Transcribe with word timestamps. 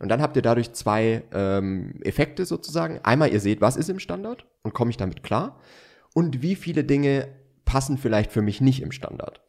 Und 0.00 0.08
dann 0.08 0.22
habt 0.22 0.34
ihr 0.34 0.42
dadurch 0.42 0.72
zwei 0.72 1.22
ähm, 1.32 2.00
Effekte 2.02 2.46
sozusagen. 2.46 3.00
Einmal, 3.02 3.32
ihr 3.32 3.40
seht, 3.40 3.60
was 3.60 3.76
ist 3.76 3.90
im 3.90 3.98
Standard 3.98 4.46
und 4.62 4.72
komme 4.72 4.90
ich 4.90 4.96
damit 4.96 5.22
klar. 5.22 5.60
Und 6.14 6.42
wie 6.42 6.56
viele 6.56 6.84
Dinge 6.84 7.28
passen 7.66 7.98
vielleicht 7.98 8.32
für 8.32 8.42
mich 8.42 8.62
nicht 8.62 8.80
im 8.82 8.92
Standard. 8.92 9.42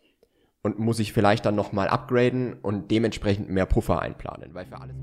Und 0.62 0.78
muss 0.78 1.00
ich 1.00 1.14
vielleicht 1.14 1.46
dann 1.46 1.56
nochmal 1.56 1.88
upgraden 1.88 2.54
und 2.54 2.92
dementsprechend 2.92 3.50
mehr 3.50 3.66
Puffer 3.66 4.02
einplanen, 4.02 4.54
weil 4.54 4.66
für 4.66 4.80
alles. 4.80 4.96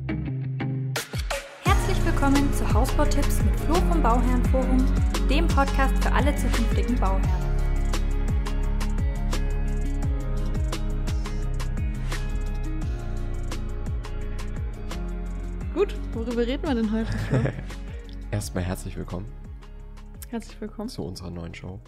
Herzlich 1.64 2.04
willkommen 2.04 2.52
zu 2.52 2.72
Hausbautipps 2.72 3.42
mit 3.42 3.58
Flo 3.60 3.74
vom 3.74 4.02
Bauherrenforum, 4.02 4.84
dem 5.30 5.48
Podcast 5.48 5.96
für 6.04 6.12
alle 6.12 6.36
zukünftigen 6.36 6.94
Bauherren. 6.96 7.47
Gut, 15.78 15.94
worüber 16.12 16.44
reden 16.44 16.64
wir 16.66 16.74
denn 16.74 16.90
heute? 16.90 17.08
Erstmal 18.32 18.64
herzlich 18.64 18.96
willkommen 18.96 19.26
Herzlich 20.28 20.60
willkommen. 20.60 20.88
zu 20.88 21.04
unserer 21.04 21.30
neuen 21.30 21.54
Show. 21.54 21.78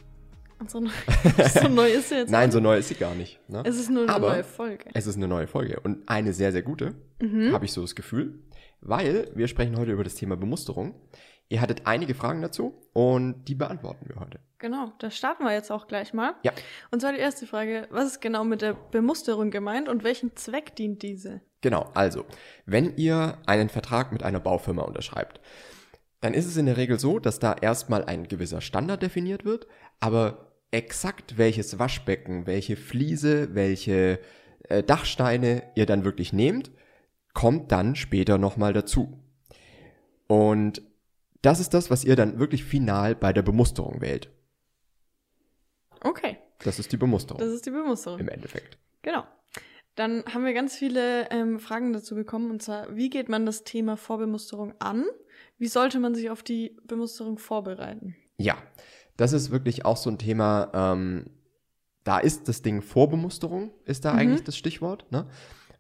So, 0.69 0.79
neu, 0.79 0.91
so 1.61 1.67
neu 1.67 1.91
ist 1.91 2.11
sie 2.11 2.15
jetzt. 2.15 2.31
Nein, 2.31 2.53
so 2.53 2.61
neu 2.61 2.79
ist 2.79 2.87
sie 2.87 2.95
gar 2.95 3.17
nicht. 3.17 3.41
Ne? 3.49 3.65
Es 3.67 3.81
ist 3.81 3.91
nur 3.91 4.05
eine 4.05 4.13
Aber 4.15 4.29
neue 4.29 4.45
Folge. 4.45 4.85
Es 4.95 5.09
ist 5.09 5.17
eine 5.17 5.27
neue 5.27 5.49
Folge 5.49 5.81
und 5.81 6.09
eine 6.09 6.33
sehr, 6.33 6.53
sehr 6.53 6.63
gute, 6.63 6.95
Mhm. 7.21 7.53
habe 7.53 7.65
ich 7.65 7.73
so 7.73 7.81
das 7.81 7.97
Gefühl, 7.97 8.39
weil 8.81 9.29
wir 9.35 9.49
sprechen 9.49 9.77
heute 9.77 9.91
über 9.91 10.05
das 10.05 10.15
Thema 10.15 10.37
Bemusterung. 10.37 10.95
Ihr 11.49 11.61
hattet 11.61 11.85
einige 11.85 12.15
Fragen 12.15 12.43
dazu 12.43 12.81
und 12.93 13.45
die 13.47 13.57
beantworten 13.57 14.09
wir 14.09 14.21
heute. 14.21 14.39
Genau, 14.59 14.93
da 15.01 15.11
starten 15.11 15.43
wir 15.43 15.53
jetzt 15.53 15.73
auch 15.73 15.89
gleich 15.89 16.15
mal. 16.15 16.37
Ja. 16.45 16.53
Und 16.93 17.01
zwar 17.01 17.13
die 17.13 17.19
erste 17.19 17.45
Frage: 17.45 17.89
Was 17.91 18.07
ist 18.07 18.21
genau 18.21 18.45
mit 18.45 18.63
der 18.63 18.75
Bemusterung 18.93 19.51
gemeint 19.51 19.89
und 19.89 20.05
welchen 20.05 20.37
Zweck 20.37 20.77
dient 20.77 21.03
diese? 21.03 21.41
Genau, 21.61 21.91
also, 21.95 22.25
wenn 22.67 22.97
ihr 22.97 23.39
einen 23.47 23.69
Vertrag 23.69 24.13
mit 24.13 24.23
einer 24.23 24.41
Baufirma 24.41 24.83
unterschreibt, 24.83 25.41
dann 26.21 26.35
ist 26.35 26.47
es 26.47 26.57
in 26.57 26.67
der 26.67 26.77
Regel 26.77 26.99
so, 26.99 27.19
dass 27.19 27.39
da 27.39 27.55
erstmal 27.55 28.05
ein 28.05 28.29
gewisser 28.29 28.61
Standard 28.61 29.03
definiert 29.03 29.45
wird, 29.45 29.67
aber 30.01 30.53
exakt 30.71 31.39
welches 31.39 31.79
Waschbecken, 31.79 32.47
welche 32.47 32.77
Fliese, 32.77 33.55
welche 33.55 34.21
äh, 34.69 34.83
Dachsteine 34.83 35.63
ihr 35.75 35.87
dann 35.87 36.05
wirklich 36.05 36.33
nehmt, 36.33 36.71
kommt 37.35 37.73
dann 37.73 37.97
später 37.97 38.39
nochmal 38.39 38.73
dazu. 38.73 39.19
Und 40.27 40.83
das 41.43 41.59
ist 41.61 41.75
das, 41.75 41.91
was 41.91 42.05
ihr 42.05 42.17
dann 42.17 42.39
wirklich 42.39 42.65
final 42.65 43.15
bei 43.15 43.33
der 43.33 43.43
Bemusterung 43.43 44.01
wählt. 44.01 44.31
Okay, 46.03 46.39
Das 46.61 46.79
ist 46.79 46.93
die 46.93 46.97
Bemusterung 46.97 47.41
das 47.41 47.51
ist 47.51 47.67
die 47.67 47.71
Bemusterung. 47.71 48.21
im 48.21 48.29
Endeffekt. 48.29 48.79
Genau. 49.03 49.25
Dann 50.01 50.25
haben 50.33 50.47
wir 50.47 50.55
ganz 50.55 50.77
viele 50.77 51.31
ähm, 51.31 51.61
Fragen 51.61 51.93
dazu 51.93 52.15
bekommen. 52.15 52.51
Und 52.51 52.63
zwar, 52.63 52.97
wie 52.97 53.11
geht 53.11 53.29
man 53.29 53.45
das 53.45 53.65
Thema 53.65 53.99
Vorbemusterung 53.99 54.73
an? 54.79 55.05
Wie 55.59 55.69
sollte 55.69 56.01
man 56.01 56.15
sich 56.15 56.31
auf 56.31 56.43
die 56.43 56.75
Bemusterung 56.87 57.37
vorbereiten? 57.37 58.17
Ja, 58.39 58.57
das 59.19 59.35
ist 59.35 59.51
wirklich 59.51 59.85
auch 59.85 59.99
so 59.99 60.09
ein 60.09 60.17
Thema, 60.17 60.71
ähm, 60.73 61.27
da 62.03 62.19
ist 62.19 62.49
das 62.49 62.63
Ding 62.63 62.81
Vorbemusterung, 62.81 63.73
ist 63.85 64.07
da 64.07 64.15
eigentlich 64.15 64.43
das 64.43 64.57
Stichwort, 64.57 65.05
ne? 65.13 65.27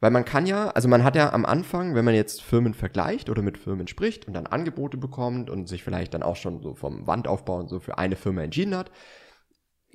Weil 0.00 0.10
man 0.10 0.26
kann 0.26 0.44
ja, 0.44 0.68
also 0.68 0.86
man 0.86 1.02
hat 1.02 1.16
ja 1.16 1.32
am 1.32 1.46
Anfang, 1.46 1.94
wenn 1.94 2.04
man 2.04 2.14
jetzt 2.14 2.42
Firmen 2.42 2.74
vergleicht 2.74 3.30
oder 3.30 3.40
mit 3.40 3.56
Firmen 3.56 3.88
spricht 3.88 4.26
und 4.26 4.34
dann 4.34 4.46
Angebote 4.46 4.98
bekommt 4.98 5.48
und 5.48 5.66
sich 5.66 5.82
vielleicht 5.82 6.12
dann 6.12 6.22
auch 6.22 6.36
schon 6.36 6.60
so 6.60 6.74
vom 6.74 7.06
Wandaufbau 7.06 7.58
und 7.58 7.68
so 7.68 7.80
für 7.80 7.96
eine 7.96 8.16
Firma 8.16 8.42
entschieden 8.42 8.76
hat, 8.76 8.90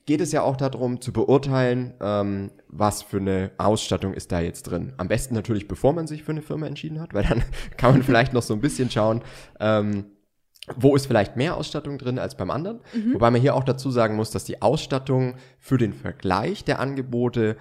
geht 0.06 0.22
es 0.22 0.32
ja 0.32 0.44
auch 0.44 0.56
darum 0.56 1.02
zu 1.02 1.12
beurteilen, 1.12 1.96
ähm, 2.00 2.52
was 2.68 3.02
für 3.02 3.18
eine 3.18 3.52
Ausstattung 3.58 4.14
ist 4.14 4.32
da 4.32 4.40
jetzt 4.40 4.64
drin. 4.64 4.94
Am 4.98 5.08
besten 5.08 5.34
natürlich, 5.34 5.68
bevor 5.68 5.94
man 5.94 6.08
sich 6.08 6.24
für 6.24 6.32
eine 6.32 6.42
Firma 6.42 6.68
entschieden 6.68 7.02
hat, 7.02 7.14
weil 7.16 7.24
dann 7.24 7.44
kann 7.78 7.92
man 7.92 8.04
vielleicht 8.04 8.34
noch 8.34 8.44
so 8.44 8.54
ein 8.54 8.62
bisschen 8.62 8.90
schauen, 8.90 9.22
ähm, 9.60 10.06
wo 10.76 10.96
ist 10.96 11.06
vielleicht 11.06 11.36
mehr 11.36 11.58
Ausstattung 11.58 12.00
drin 12.00 12.18
als 12.18 12.36
beim 12.36 12.50
anderen. 12.50 12.80
Wobei 13.14 13.30
man 13.30 13.40
hier 13.40 13.54
auch 13.54 13.64
dazu 13.64 13.92
sagen 13.92 14.16
muss, 14.16 14.32
dass 14.32 14.46
die 14.46 14.64
Ausstattung 14.64 15.36
für 15.60 15.78
den 15.78 15.94
Vergleich 15.94 16.64
der 16.64 16.80
Angebote 16.80 17.56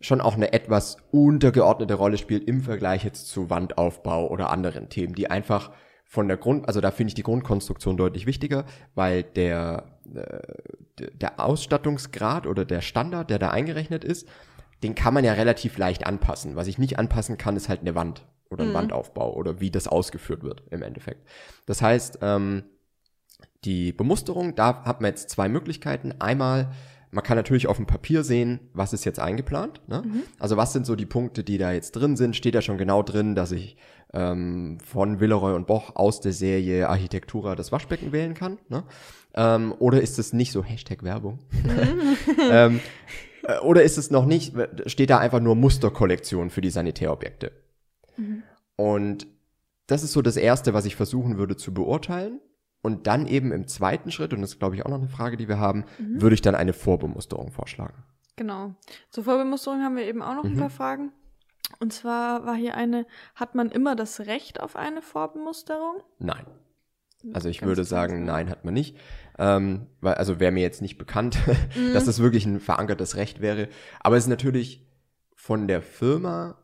schon 0.00 0.22
auch 0.22 0.34
eine 0.34 0.54
etwas 0.54 0.96
untergeordnete 1.10 1.94
Rolle 1.94 2.16
spielt 2.16 2.48
im 2.48 2.62
Vergleich 2.62 3.04
jetzt 3.04 3.28
zu 3.28 3.50
Wandaufbau 3.50 4.28
oder 4.28 4.48
anderen 4.48 4.88
Themen, 4.88 5.14
die 5.14 5.30
einfach 5.30 5.70
von 6.08 6.28
der 6.28 6.36
Grund, 6.36 6.66
also 6.68 6.80
da 6.80 6.90
finde 6.90 7.08
ich 7.08 7.14
die 7.14 7.22
Grundkonstruktion 7.22 7.96
deutlich 7.96 8.26
wichtiger, 8.26 8.64
weil 8.94 9.22
der, 9.24 9.98
äh, 10.14 11.08
der 11.12 11.40
Ausstattungsgrad 11.40 12.46
oder 12.46 12.64
der 12.64 12.80
Standard, 12.80 13.28
der 13.28 13.38
da 13.38 13.50
eingerechnet 13.50 14.04
ist, 14.04 14.28
den 14.82 14.94
kann 14.94 15.14
man 15.14 15.24
ja 15.24 15.32
relativ 15.32 15.78
leicht 15.78 16.06
anpassen. 16.06 16.54
Was 16.54 16.68
ich 16.68 16.78
nicht 16.78 16.98
anpassen 16.98 17.38
kann, 17.38 17.56
ist 17.56 17.68
halt 17.68 17.80
eine 17.80 17.94
Wand 17.94 18.24
oder 18.50 18.64
ein 18.64 18.74
Wandaufbau 18.74 19.34
oder 19.34 19.60
wie 19.60 19.70
das 19.70 19.88
ausgeführt 19.88 20.44
wird 20.44 20.62
im 20.70 20.82
Endeffekt. 20.82 21.26
Das 21.66 21.82
heißt, 21.82 22.20
ähm, 22.22 22.64
die 23.64 23.92
Bemusterung, 23.92 24.54
da 24.54 24.84
hat 24.84 25.00
man 25.00 25.10
jetzt 25.10 25.30
zwei 25.30 25.48
Möglichkeiten. 25.48 26.14
Einmal, 26.20 26.72
man 27.10 27.24
kann 27.24 27.36
natürlich 27.36 27.66
auf 27.66 27.76
dem 27.76 27.86
Papier 27.86 28.24
sehen, 28.24 28.60
was 28.72 28.92
ist 28.92 29.04
jetzt 29.04 29.18
eingeplant. 29.18 29.80
Ne? 29.88 30.02
Also 30.38 30.56
was 30.56 30.72
sind 30.72 30.86
so 30.86 30.96
die 30.96 31.06
Punkte, 31.06 31.44
die 31.44 31.58
da 31.58 31.72
jetzt 31.72 31.92
drin 31.92 32.16
sind? 32.16 32.36
Steht 32.36 32.54
da 32.54 32.62
schon 32.62 32.78
genau 32.78 33.02
drin, 33.02 33.34
dass 33.34 33.52
ich 33.52 33.76
ähm, 34.12 34.78
von 34.84 35.20
Villeroy 35.20 35.54
und 35.54 35.66
Boch 35.66 35.96
aus 35.96 36.20
der 36.20 36.32
Serie 36.32 36.88
Architektura 36.88 37.54
das 37.54 37.72
Waschbecken 37.72 38.12
wählen 38.12 38.34
kann? 38.34 38.58
Ne? 38.68 38.84
Ähm, 39.34 39.74
oder 39.78 40.00
ist 40.00 40.18
es 40.18 40.32
nicht 40.32 40.52
so 40.52 40.62
Hashtag 40.62 41.02
Werbung? 41.02 41.38
ähm, 42.50 42.80
äh, 43.44 43.58
oder 43.58 43.82
ist 43.82 43.98
es 43.98 44.10
noch 44.10 44.26
nicht, 44.26 44.54
steht 44.86 45.10
da 45.10 45.18
einfach 45.18 45.40
nur 45.40 45.54
Musterkollektion 45.54 46.50
für 46.50 46.60
die 46.60 46.70
Sanitärobjekte? 46.70 47.52
Und 48.76 49.26
das 49.86 50.02
ist 50.02 50.12
so 50.12 50.22
das 50.22 50.36
Erste, 50.36 50.74
was 50.74 50.84
ich 50.84 50.96
versuchen 50.96 51.38
würde 51.38 51.56
zu 51.56 51.72
beurteilen. 51.72 52.40
Und 52.86 53.08
dann 53.08 53.26
eben 53.26 53.50
im 53.50 53.66
zweiten 53.66 54.12
Schritt, 54.12 54.32
und 54.32 54.42
das 54.42 54.50
ist, 54.50 54.58
glaube 54.60 54.76
ich, 54.76 54.86
auch 54.86 54.90
noch 54.90 55.00
eine 55.00 55.08
Frage, 55.08 55.36
die 55.36 55.48
wir 55.48 55.58
haben, 55.58 55.86
würde 55.98 56.34
ich 56.34 56.40
dann 56.40 56.54
eine 56.54 56.72
Vorbemusterung 56.72 57.50
vorschlagen. 57.50 58.04
Genau. 58.36 58.76
Zur 59.10 59.24
Vorbemusterung 59.24 59.82
haben 59.82 59.96
wir 59.96 60.04
eben 60.04 60.22
auch 60.22 60.36
noch 60.36 60.44
ein 60.44 60.56
paar 60.56 60.70
Fragen. 60.70 61.10
Und 61.80 61.92
zwar 61.92 62.46
war 62.46 62.54
hier 62.54 62.76
eine, 62.76 63.04
hat 63.34 63.56
man 63.56 63.72
immer 63.72 63.96
das 63.96 64.20
Recht 64.20 64.60
auf 64.60 64.76
eine 64.76 65.02
Vorbemusterung? 65.02 66.00
Nein. 66.20 66.46
Also 67.32 67.48
ich 67.48 67.58
Ganz 67.58 67.66
würde 67.66 67.82
sagen, 67.82 68.24
nein, 68.24 68.50
hat 68.50 68.64
man 68.64 68.74
nicht. 68.74 68.96
Ähm, 69.36 69.88
weil, 70.00 70.14
also 70.14 70.38
wäre 70.38 70.52
mir 70.52 70.62
jetzt 70.62 70.80
nicht 70.80 70.96
bekannt, 70.96 71.38
dass 71.92 72.04
das 72.04 72.20
wirklich 72.20 72.46
ein 72.46 72.60
verankertes 72.60 73.16
Recht 73.16 73.40
wäre. 73.40 73.68
Aber 73.98 74.16
es 74.16 74.26
ist 74.26 74.30
natürlich 74.30 74.86
von 75.34 75.66
der 75.66 75.82
Firma 75.82 76.56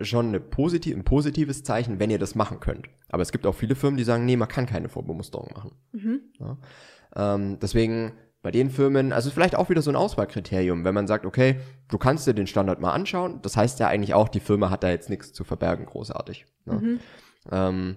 schon 0.00 0.28
eine 0.28 0.40
positiv, 0.40 0.96
ein 0.96 1.04
positives 1.04 1.64
Zeichen, 1.64 1.98
wenn 1.98 2.10
ihr 2.10 2.18
das 2.18 2.34
machen 2.34 2.60
könnt. 2.60 2.88
Aber 3.08 3.22
es 3.22 3.32
gibt 3.32 3.46
auch 3.46 3.54
viele 3.54 3.74
Firmen, 3.74 3.96
die 3.96 4.04
sagen, 4.04 4.24
nee, 4.24 4.36
man 4.36 4.48
kann 4.48 4.66
keine 4.66 4.88
Vorbemusterung 4.88 5.50
machen. 5.54 5.72
Ja. 6.38 7.34
Ähm, 7.34 7.58
deswegen 7.60 8.12
bei 8.42 8.52
den 8.52 8.70
Firmen, 8.70 9.12
also 9.12 9.30
vielleicht 9.30 9.56
auch 9.56 9.68
wieder 9.68 9.82
so 9.82 9.90
ein 9.90 9.96
Auswahlkriterium, 9.96 10.84
wenn 10.84 10.94
man 10.94 11.08
sagt, 11.08 11.26
okay, 11.26 11.60
du 11.88 11.98
kannst 11.98 12.26
dir 12.26 12.34
den 12.34 12.46
Standard 12.46 12.80
mal 12.80 12.92
anschauen, 12.92 13.40
das 13.42 13.56
heißt 13.56 13.80
ja 13.80 13.88
eigentlich 13.88 14.14
auch, 14.14 14.28
die 14.28 14.40
Firma 14.40 14.70
hat 14.70 14.84
da 14.84 14.90
jetzt 14.90 15.10
nichts 15.10 15.32
zu 15.32 15.42
verbergen, 15.42 15.86
großartig. 15.86 16.46
Ne? 16.64 17.00
Ähm, 17.50 17.96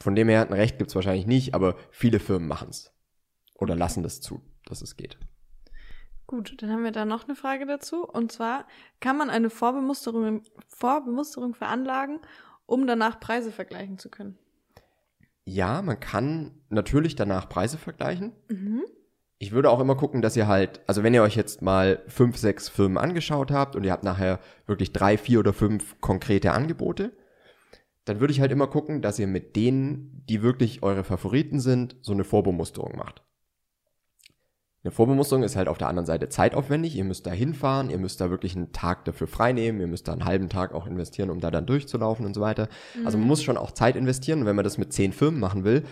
von 0.00 0.14
dem 0.14 0.28
her, 0.28 0.46
ein 0.46 0.52
Recht 0.52 0.78
gibt's 0.78 0.94
wahrscheinlich 0.94 1.26
nicht, 1.26 1.54
aber 1.54 1.76
viele 1.90 2.18
Firmen 2.18 2.48
machen's 2.48 2.92
Oder 3.54 3.76
lassen 3.76 4.02
das 4.02 4.20
zu, 4.20 4.42
dass 4.64 4.80
es 4.80 4.96
geht. 4.96 5.18
Gut, 6.32 6.54
dann 6.62 6.70
haben 6.70 6.82
wir 6.82 6.92
da 6.92 7.04
noch 7.04 7.24
eine 7.28 7.36
Frage 7.36 7.66
dazu. 7.66 8.08
Und 8.08 8.32
zwar, 8.32 8.66
kann 9.00 9.18
man 9.18 9.28
eine 9.28 9.50
Vorbemusterung, 9.50 10.40
Vorbemusterung 10.66 11.52
veranlagen, 11.54 12.20
um 12.64 12.86
danach 12.86 13.20
Preise 13.20 13.52
vergleichen 13.52 13.98
zu 13.98 14.08
können? 14.08 14.38
Ja, 15.44 15.82
man 15.82 16.00
kann 16.00 16.52
natürlich 16.70 17.16
danach 17.16 17.50
Preise 17.50 17.76
vergleichen. 17.76 18.32
Mhm. 18.48 18.82
Ich 19.40 19.52
würde 19.52 19.68
auch 19.68 19.78
immer 19.78 19.94
gucken, 19.94 20.22
dass 20.22 20.34
ihr 20.34 20.46
halt, 20.46 20.80
also 20.86 21.02
wenn 21.02 21.12
ihr 21.12 21.22
euch 21.22 21.36
jetzt 21.36 21.60
mal 21.60 22.02
fünf, 22.06 22.38
sechs 22.38 22.70
Firmen 22.70 22.96
angeschaut 22.96 23.50
habt 23.50 23.76
und 23.76 23.84
ihr 23.84 23.92
habt 23.92 24.04
nachher 24.04 24.40
wirklich 24.64 24.94
drei, 24.94 25.18
vier 25.18 25.38
oder 25.38 25.52
fünf 25.52 26.00
konkrete 26.00 26.52
Angebote, 26.52 27.12
dann 28.06 28.20
würde 28.20 28.32
ich 28.32 28.40
halt 28.40 28.52
immer 28.52 28.68
gucken, 28.68 29.02
dass 29.02 29.18
ihr 29.18 29.26
mit 29.26 29.54
denen, 29.54 30.24
die 30.30 30.40
wirklich 30.40 30.82
eure 30.82 31.04
Favoriten 31.04 31.60
sind, 31.60 31.96
so 32.00 32.12
eine 32.12 32.24
Vorbemusterung 32.24 32.96
macht. 32.96 33.22
Eine 34.84 34.90
Vorbemusterung 34.90 35.44
ist 35.44 35.54
halt 35.54 35.68
auf 35.68 35.78
der 35.78 35.88
anderen 35.88 36.06
Seite 36.06 36.28
zeitaufwendig. 36.28 36.96
Ihr 36.96 37.04
müsst 37.04 37.26
da 37.26 37.30
hinfahren, 37.30 37.88
ihr 37.88 37.98
müsst 37.98 38.20
da 38.20 38.30
wirklich 38.30 38.56
einen 38.56 38.72
Tag 38.72 39.04
dafür 39.04 39.28
freinehmen, 39.28 39.80
ihr 39.80 39.86
müsst 39.86 40.08
da 40.08 40.12
einen 40.12 40.24
halben 40.24 40.48
Tag 40.48 40.74
auch 40.74 40.86
investieren, 40.86 41.30
um 41.30 41.38
da 41.40 41.52
dann 41.52 41.66
durchzulaufen 41.66 42.26
und 42.26 42.34
so 42.34 42.40
weiter. 42.40 42.68
Also 43.04 43.16
man 43.16 43.28
muss 43.28 43.44
schon 43.44 43.56
auch 43.56 43.70
Zeit 43.70 43.94
investieren 43.94 44.40
und 44.40 44.46
wenn 44.46 44.56
man 44.56 44.64
das 44.64 44.78
mit 44.78 44.92
zehn 44.92 45.12
Firmen 45.12 45.38
machen 45.38 45.62
will, 45.62 45.84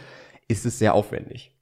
ist 0.48 0.66
es 0.66 0.78
sehr 0.80 0.94
aufwendig. 0.94 1.54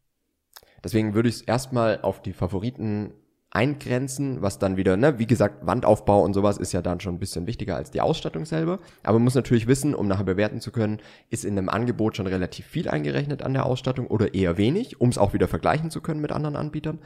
Deswegen 0.82 1.12
würde 1.12 1.28
ich 1.28 1.36
es 1.36 1.42
erstmal 1.42 2.00
auf 2.00 2.22
die 2.22 2.32
Favoriten 2.32 3.12
eingrenzen, 3.50 4.42
was 4.42 4.58
dann 4.58 4.76
wieder, 4.76 4.96
ne, 4.96 5.18
wie 5.18 5.26
gesagt, 5.26 5.66
Wandaufbau 5.66 6.22
und 6.22 6.34
sowas 6.34 6.58
ist 6.58 6.72
ja 6.72 6.82
dann 6.82 7.00
schon 7.00 7.14
ein 7.14 7.18
bisschen 7.18 7.46
wichtiger 7.46 7.76
als 7.76 7.90
die 7.90 8.00
Ausstattung 8.00 8.44
selber. 8.44 8.78
Aber 9.02 9.18
man 9.18 9.24
muss 9.24 9.34
natürlich 9.34 9.66
wissen, 9.66 9.94
um 9.94 10.06
nachher 10.06 10.24
bewerten 10.24 10.60
zu 10.60 10.70
können, 10.70 10.98
ist 11.30 11.44
in 11.44 11.56
einem 11.56 11.70
Angebot 11.70 12.16
schon 12.16 12.26
relativ 12.26 12.66
viel 12.66 12.88
eingerechnet 12.88 13.42
an 13.42 13.54
der 13.54 13.64
Ausstattung 13.64 14.06
oder 14.06 14.34
eher 14.34 14.58
wenig, 14.58 15.00
um 15.00 15.08
es 15.08 15.18
auch 15.18 15.32
wieder 15.32 15.48
vergleichen 15.48 15.90
zu 15.90 16.02
können 16.02 16.20
mit 16.20 16.30
anderen 16.30 16.56
Anbietern. 16.56 16.98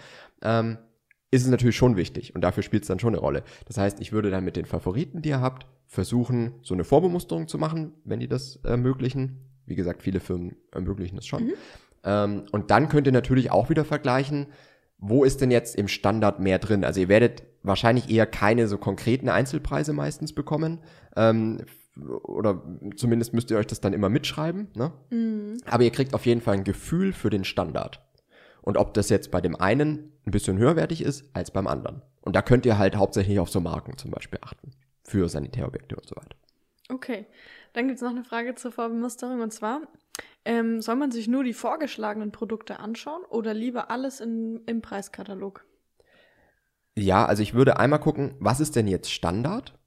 Ähm, 0.42 0.78
ist 1.30 1.44
es 1.44 1.50
natürlich 1.50 1.76
schon 1.76 1.96
wichtig 1.96 2.34
und 2.34 2.42
dafür 2.42 2.62
spielt 2.62 2.82
es 2.82 2.88
dann 2.88 2.98
schon 2.98 3.14
eine 3.14 3.20
Rolle. 3.20 3.42
Das 3.66 3.78
heißt, 3.78 4.00
ich 4.00 4.12
würde 4.12 4.30
dann 4.30 4.44
mit 4.44 4.56
den 4.56 4.66
Favoriten, 4.66 5.22
die 5.22 5.30
ihr 5.30 5.40
habt, 5.40 5.66
versuchen, 5.86 6.54
so 6.62 6.74
eine 6.74 6.84
Vorbemusterung 6.84 7.48
zu 7.48 7.56
machen, 7.56 7.92
wenn 8.04 8.20
die 8.20 8.28
das 8.28 8.56
ermöglichen. 8.64 9.38
Wie 9.64 9.76
gesagt, 9.76 10.02
viele 10.02 10.20
Firmen 10.20 10.56
ermöglichen 10.72 11.16
das 11.16 11.26
schon. 11.26 11.44
Mhm. 11.44 11.52
Ähm, 12.04 12.44
und 12.50 12.70
dann 12.70 12.88
könnt 12.88 13.06
ihr 13.06 13.12
natürlich 13.12 13.50
auch 13.50 13.70
wieder 13.70 13.84
vergleichen, 13.84 14.48
wo 15.02 15.24
ist 15.24 15.40
denn 15.40 15.50
jetzt 15.50 15.74
im 15.74 15.88
Standard 15.88 16.38
mehr 16.38 16.60
drin? 16.60 16.84
Also 16.84 17.00
ihr 17.00 17.08
werdet 17.08 17.42
wahrscheinlich 17.64 18.08
eher 18.08 18.24
keine 18.24 18.68
so 18.68 18.78
konkreten 18.78 19.28
Einzelpreise 19.28 19.92
meistens 19.92 20.32
bekommen. 20.32 20.78
Ähm, 21.16 21.58
oder 22.22 22.62
zumindest 22.96 23.34
müsst 23.34 23.50
ihr 23.50 23.58
euch 23.58 23.66
das 23.66 23.80
dann 23.80 23.92
immer 23.92 24.08
mitschreiben. 24.08 24.68
Ne? 24.74 24.92
Mhm. 25.10 25.58
Aber 25.66 25.82
ihr 25.82 25.90
kriegt 25.90 26.14
auf 26.14 26.24
jeden 26.24 26.40
Fall 26.40 26.54
ein 26.54 26.64
Gefühl 26.64 27.12
für 27.12 27.30
den 27.30 27.44
Standard. 27.44 28.00
Und 28.62 28.76
ob 28.76 28.94
das 28.94 29.08
jetzt 29.08 29.32
bei 29.32 29.40
dem 29.40 29.56
einen 29.56 30.12
ein 30.24 30.30
bisschen 30.30 30.56
höherwertig 30.56 31.02
ist 31.02 31.24
als 31.32 31.50
beim 31.50 31.66
anderen. 31.66 32.02
Und 32.20 32.36
da 32.36 32.42
könnt 32.42 32.64
ihr 32.64 32.78
halt 32.78 32.94
hauptsächlich 32.94 33.40
auf 33.40 33.50
so 33.50 33.60
Marken 33.60 33.98
zum 33.98 34.12
Beispiel 34.12 34.38
achten. 34.40 34.70
Für 35.02 35.28
Sanitärobjekte 35.28 35.96
und 35.96 36.06
so 36.06 36.14
weiter. 36.14 36.36
Okay. 36.92 37.26
Dann 37.72 37.86
gibt 37.86 37.96
es 37.96 38.02
noch 38.02 38.10
eine 38.10 38.24
Frage 38.24 38.54
zur 38.54 38.70
Vorbemusterung 38.70 39.40
und 39.40 39.52
zwar, 39.52 39.80
ähm, 40.44 40.82
soll 40.82 40.96
man 40.96 41.10
sich 41.10 41.26
nur 41.26 41.42
die 41.42 41.54
vorgeschlagenen 41.54 42.32
Produkte 42.32 42.80
anschauen 42.80 43.22
oder 43.28 43.54
lieber 43.54 43.90
alles 43.90 44.20
in, 44.20 44.60
im 44.66 44.82
Preiskatalog? 44.82 45.64
Ja, 46.94 47.24
also 47.24 47.42
ich 47.42 47.54
würde 47.54 47.78
einmal 47.78 48.00
gucken, 48.00 48.34
was 48.40 48.60
ist 48.60 48.76
denn 48.76 48.86
jetzt 48.86 49.10
Standard? 49.10 49.78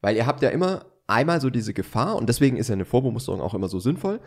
Weil 0.00 0.16
ihr 0.16 0.26
habt 0.26 0.42
ja 0.42 0.48
immer 0.48 0.86
einmal 1.06 1.40
so 1.40 1.50
diese 1.50 1.74
Gefahr 1.74 2.16
und 2.16 2.28
deswegen 2.28 2.56
ist 2.56 2.68
ja 2.68 2.72
eine 2.72 2.84
Vorbemusterung 2.84 3.40
auch 3.40 3.54
immer 3.54 3.68
so 3.68 3.78
sinnvoll, 3.78 4.20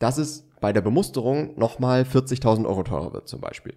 dass 0.00 0.18
es 0.18 0.48
bei 0.60 0.72
der 0.72 0.80
Bemusterung 0.80 1.56
nochmal 1.56 2.02
40.000 2.02 2.66
Euro 2.66 2.82
teurer 2.82 3.12
wird 3.12 3.28
zum 3.28 3.40
Beispiel. 3.40 3.74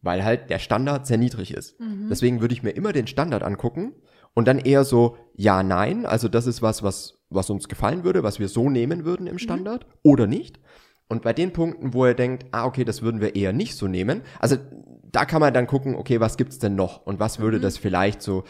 Weil 0.00 0.24
halt 0.24 0.48
der 0.48 0.58
Standard 0.58 1.06
sehr 1.06 1.18
niedrig 1.18 1.52
ist. 1.52 1.78
Mhm. 1.78 2.08
Deswegen 2.08 2.40
würde 2.40 2.54
ich 2.54 2.62
mir 2.62 2.70
immer 2.70 2.92
den 2.92 3.06
Standard 3.06 3.42
angucken 3.42 3.94
und 4.34 4.48
dann 4.48 4.58
eher 4.58 4.84
so, 4.84 5.16
ja, 5.34 5.62
nein, 5.62 6.06
also 6.06 6.28
das 6.28 6.46
ist 6.46 6.62
was, 6.62 6.82
was, 6.82 7.18
was 7.30 7.50
uns 7.50 7.68
gefallen 7.68 8.04
würde, 8.04 8.22
was 8.22 8.38
wir 8.38 8.48
so 8.48 8.68
nehmen 8.68 9.04
würden 9.04 9.26
im 9.26 9.34
mhm. 9.34 9.38
Standard 9.38 9.86
mhm. 9.86 9.92
oder 10.02 10.26
nicht. 10.26 10.60
Und 11.08 11.22
bei 11.22 11.32
den 11.32 11.52
Punkten, 11.52 11.92
wo 11.92 12.04
er 12.04 12.14
denkt, 12.14 12.46
ah, 12.52 12.64
okay, 12.64 12.84
das 12.84 13.02
würden 13.02 13.20
wir 13.20 13.36
eher 13.36 13.52
nicht 13.52 13.76
so 13.76 13.86
nehmen, 13.88 14.22
also 14.40 14.56
da 15.02 15.24
kann 15.24 15.40
man 15.40 15.54
dann 15.54 15.66
gucken, 15.66 15.94
okay, 15.94 16.18
was 16.18 16.36
gibt's 16.36 16.58
denn 16.58 16.74
noch 16.74 17.06
und 17.06 17.20
was 17.20 17.38
würde 17.38 17.58
mhm. 17.58 17.62
das 17.62 17.78
vielleicht 17.78 18.22
so 18.22 18.44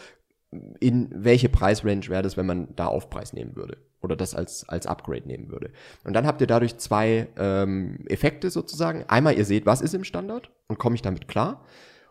in 0.79 1.09
welche 1.11 1.49
Preisrange 1.49 2.07
wäre 2.07 2.23
das, 2.23 2.37
wenn 2.37 2.45
man 2.45 2.75
da 2.75 2.87
Aufpreis 2.87 3.33
nehmen 3.33 3.55
würde 3.55 3.77
oder 4.01 4.15
das 4.15 4.35
als, 4.35 4.67
als 4.69 4.87
Upgrade 4.87 5.27
nehmen 5.27 5.49
würde. 5.49 5.71
Und 6.03 6.13
dann 6.13 6.25
habt 6.25 6.41
ihr 6.41 6.47
dadurch 6.47 6.77
zwei 6.77 7.27
ähm, 7.37 8.05
Effekte 8.07 8.49
sozusagen. 8.49 9.03
Einmal, 9.07 9.37
ihr 9.37 9.45
seht, 9.45 9.65
was 9.65 9.81
ist 9.81 9.93
im 9.93 10.03
Standard 10.03 10.51
und 10.67 10.77
komme 10.77 10.95
ich 10.95 11.01
damit 11.01 11.27
klar 11.27 11.65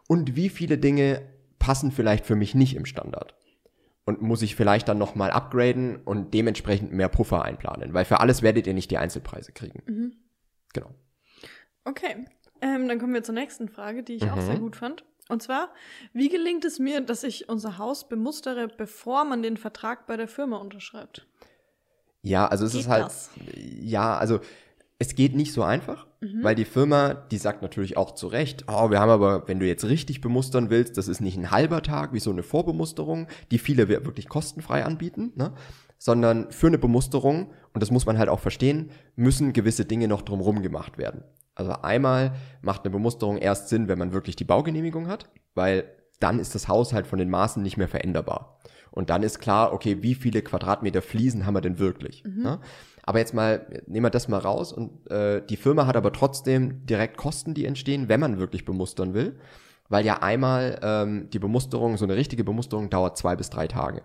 und 0.08 0.36
wie 0.36 0.48
viele 0.48 0.78
Dinge 0.78 1.22
passen 1.58 1.92
vielleicht 1.92 2.26
für 2.26 2.36
mich 2.36 2.54
nicht 2.54 2.76
im 2.76 2.84
Standard. 2.84 3.34
Und 4.06 4.20
muss 4.20 4.42
ich 4.42 4.54
vielleicht 4.54 4.88
dann 4.88 4.98
nochmal 4.98 5.30
upgraden 5.30 5.96
und 5.96 6.34
dementsprechend 6.34 6.92
mehr 6.92 7.08
Puffer 7.08 7.42
einplanen, 7.42 7.94
weil 7.94 8.04
für 8.04 8.20
alles 8.20 8.42
werdet 8.42 8.66
ihr 8.66 8.74
nicht 8.74 8.90
die 8.90 8.98
Einzelpreise 8.98 9.52
kriegen. 9.52 9.82
Mhm. 9.86 10.12
Genau. 10.74 10.90
Okay, 11.84 12.26
ähm, 12.60 12.86
dann 12.88 12.98
kommen 12.98 13.14
wir 13.14 13.22
zur 13.22 13.34
nächsten 13.34 13.68
Frage, 13.68 14.02
die 14.02 14.14
ich 14.14 14.24
mhm. 14.24 14.30
auch 14.30 14.40
sehr 14.40 14.58
gut 14.58 14.76
fand. 14.76 15.04
Und 15.28 15.42
zwar, 15.42 15.70
wie 16.12 16.28
gelingt 16.28 16.64
es 16.64 16.78
mir, 16.78 17.00
dass 17.00 17.24
ich 17.24 17.48
unser 17.48 17.78
Haus 17.78 18.08
bemustere, 18.08 18.68
bevor 18.68 19.24
man 19.24 19.42
den 19.42 19.56
Vertrag 19.56 20.06
bei 20.06 20.16
der 20.16 20.28
Firma 20.28 20.58
unterschreibt? 20.58 21.26
Ja, 22.20 22.46
also 22.46 22.66
es 22.66 22.72
geht 22.72 22.82
ist 22.82 22.88
halt, 22.88 23.04
das? 23.06 23.30
ja, 23.54 24.16
also 24.16 24.40
es 24.98 25.14
geht 25.14 25.34
nicht 25.34 25.52
so 25.52 25.62
einfach, 25.62 26.06
mhm. 26.20 26.42
weil 26.42 26.54
die 26.54 26.64
Firma, 26.64 27.14
die 27.14 27.38
sagt 27.38 27.62
natürlich 27.62 27.96
auch 27.96 28.14
zu 28.14 28.28
Recht, 28.28 28.64
oh, 28.68 28.90
wir 28.90 29.00
haben 29.00 29.10
aber, 29.10 29.48
wenn 29.48 29.58
du 29.58 29.66
jetzt 29.66 29.84
richtig 29.84 30.20
bemustern 30.20 30.70
willst, 30.70 30.96
das 30.96 31.08
ist 31.08 31.20
nicht 31.20 31.36
ein 31.36 31.50
halber 31.50 31.82
Tag 31.82 32.12
wie 32.12 32.20
so 32.20 32.30
eine 32.30 32.42
Vorbemusterung, 32.42 33.26
die 33.50 33.58
viele 33.58 33.88
wirklich 33.88 34.28
kostenfrei 34.28 34.84
anbieten, 34.84 35.32
ne? 35.34 35.52
sondern 35.98 36.50
für 36.50 36.68
eine 36.68 36.78
Bemusterung, 36.78 37.52
und 37.72 37.82
das 37.82 37.90
muss 37.90 38.06
man 38.06 38.18
halt 38.18 38.28
auch 38.28 38.40
verstehen, 38.40 38.90
müssen 39.16 39.52
gewisse 39.52 39.84
Dinge 39.84 40.06
noch 40.06 40.22
drumherum 40.22 40.62
gemacht 40.62 40.98
werden. 40.98 41.24
Also 41.54 41.72
einmal 41.72 42.34
macht 42.62 42.84
eine 42.84 42.90
Bemusterung 42.90 43.38
erst 43.38 43.68
Sinn, 43.68 43.88
wenn 43.88 43.98
man 43.98 44.12
wirklich 44.12 44.36
die 44.36 44.44
Baugenehmigung 44.44 45.08
hat, 45.08 45.30
weil 45.54 45.84
dann 46.20 46.38
ist 46.38 46.54
das 46.54 46.68
Haus 46.68 46.92
halt 46.92 47.06
von 47.06 47.18
den 47.18 47.30
Maßen 47.30 47.62
nicht 47.62 47.76
mehr 47.76 47.88
veränderbar. 47.88 48.58
Und 48.90 49.10
dann 49.10 49.24
ist 49.24 49.40
klar, 49.40 49.72
okay, 49.72 50.02
wie 50.02 50.14
viele 50.14 50.40
Quadratmeter 50.40 51.02
Fliesen 51.02 51.46
haben 51.46 51.54
wir 51.54 51.60
denn 51.60 51.80
wirklich? 51.80 52.22
Mhm. 52.24 52.42
Ne? 52.42 52.60
Aber 53.06 53.18
jetzt 53.18 53.34
mal, 53.34 53.66
nehmen 53.86 54.06
wir 54.06 54.10
das 54.10 54.28
mal 54.28 54.38
raus 54.38 54.72
und 54.72 55.10
äh, 55.10 55.44
die 55.44 55.56
Firma 55.56 55.86
hat 55.86 55.96
aber 55.96 56.12
trotzdem 56.12 56.86
direkt 56.86 57.18
Kosten, 57.18 57.52
die 57.52 57.66
entstehen, 57.66 58.08
wenn 58.08 58.20
man 58.20 58.38
wirklich 58.38 58.64
bemustern 58.64 59.12
will. 59.14 59.38
Weil 59.90 60.06
ja 60.06 60.22
einmal 60.22 60.78
ähm, 60.82 61.28
die 61.30 61.38
Bemusterung, 61.38 61.98
so 61.98 62.06
eine 62.06 62.16
richtige 62.16 62.42
Bemusterung 62.42 62.88
dauert 62.88 63.18
zwei 63.18 63.36
bis 63.36 63.50
drei 63.50 63.68
Tage. 63.68 64.02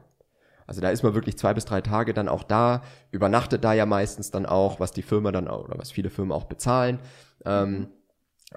Also 0.68 0.82
da 0.82 0.90
ist 0.90 1.02
man 1.02 1.16
wirklich 1.16 1.38
zwei 1.38 1.54
bis 1.54 1.64
drei 1.64 1.80
Tage 1.80 2.14
dann 2.14 2.28
auch 2.28 2.44
da, 2.44 2.84
übernachtet 3.12 3.64
da 3.64 3.74
ja 3.74 3.86
meistens 3.86 4.30
dann 4.30 4.46
auch, 4.46 4.80
was 4.82 4.92
die 4.92 5.02
Firma 5.02 5.32
dann 5.32 5.48
auch, 5.48 5.64
oder 5.64 5.80
was 5.80 5.90
viele 5.92 6.10
Firmen 6.10 6.34
auch 6.34 6.44
bezahlen. 6.44 7.00
Ähm, 7.46 7.88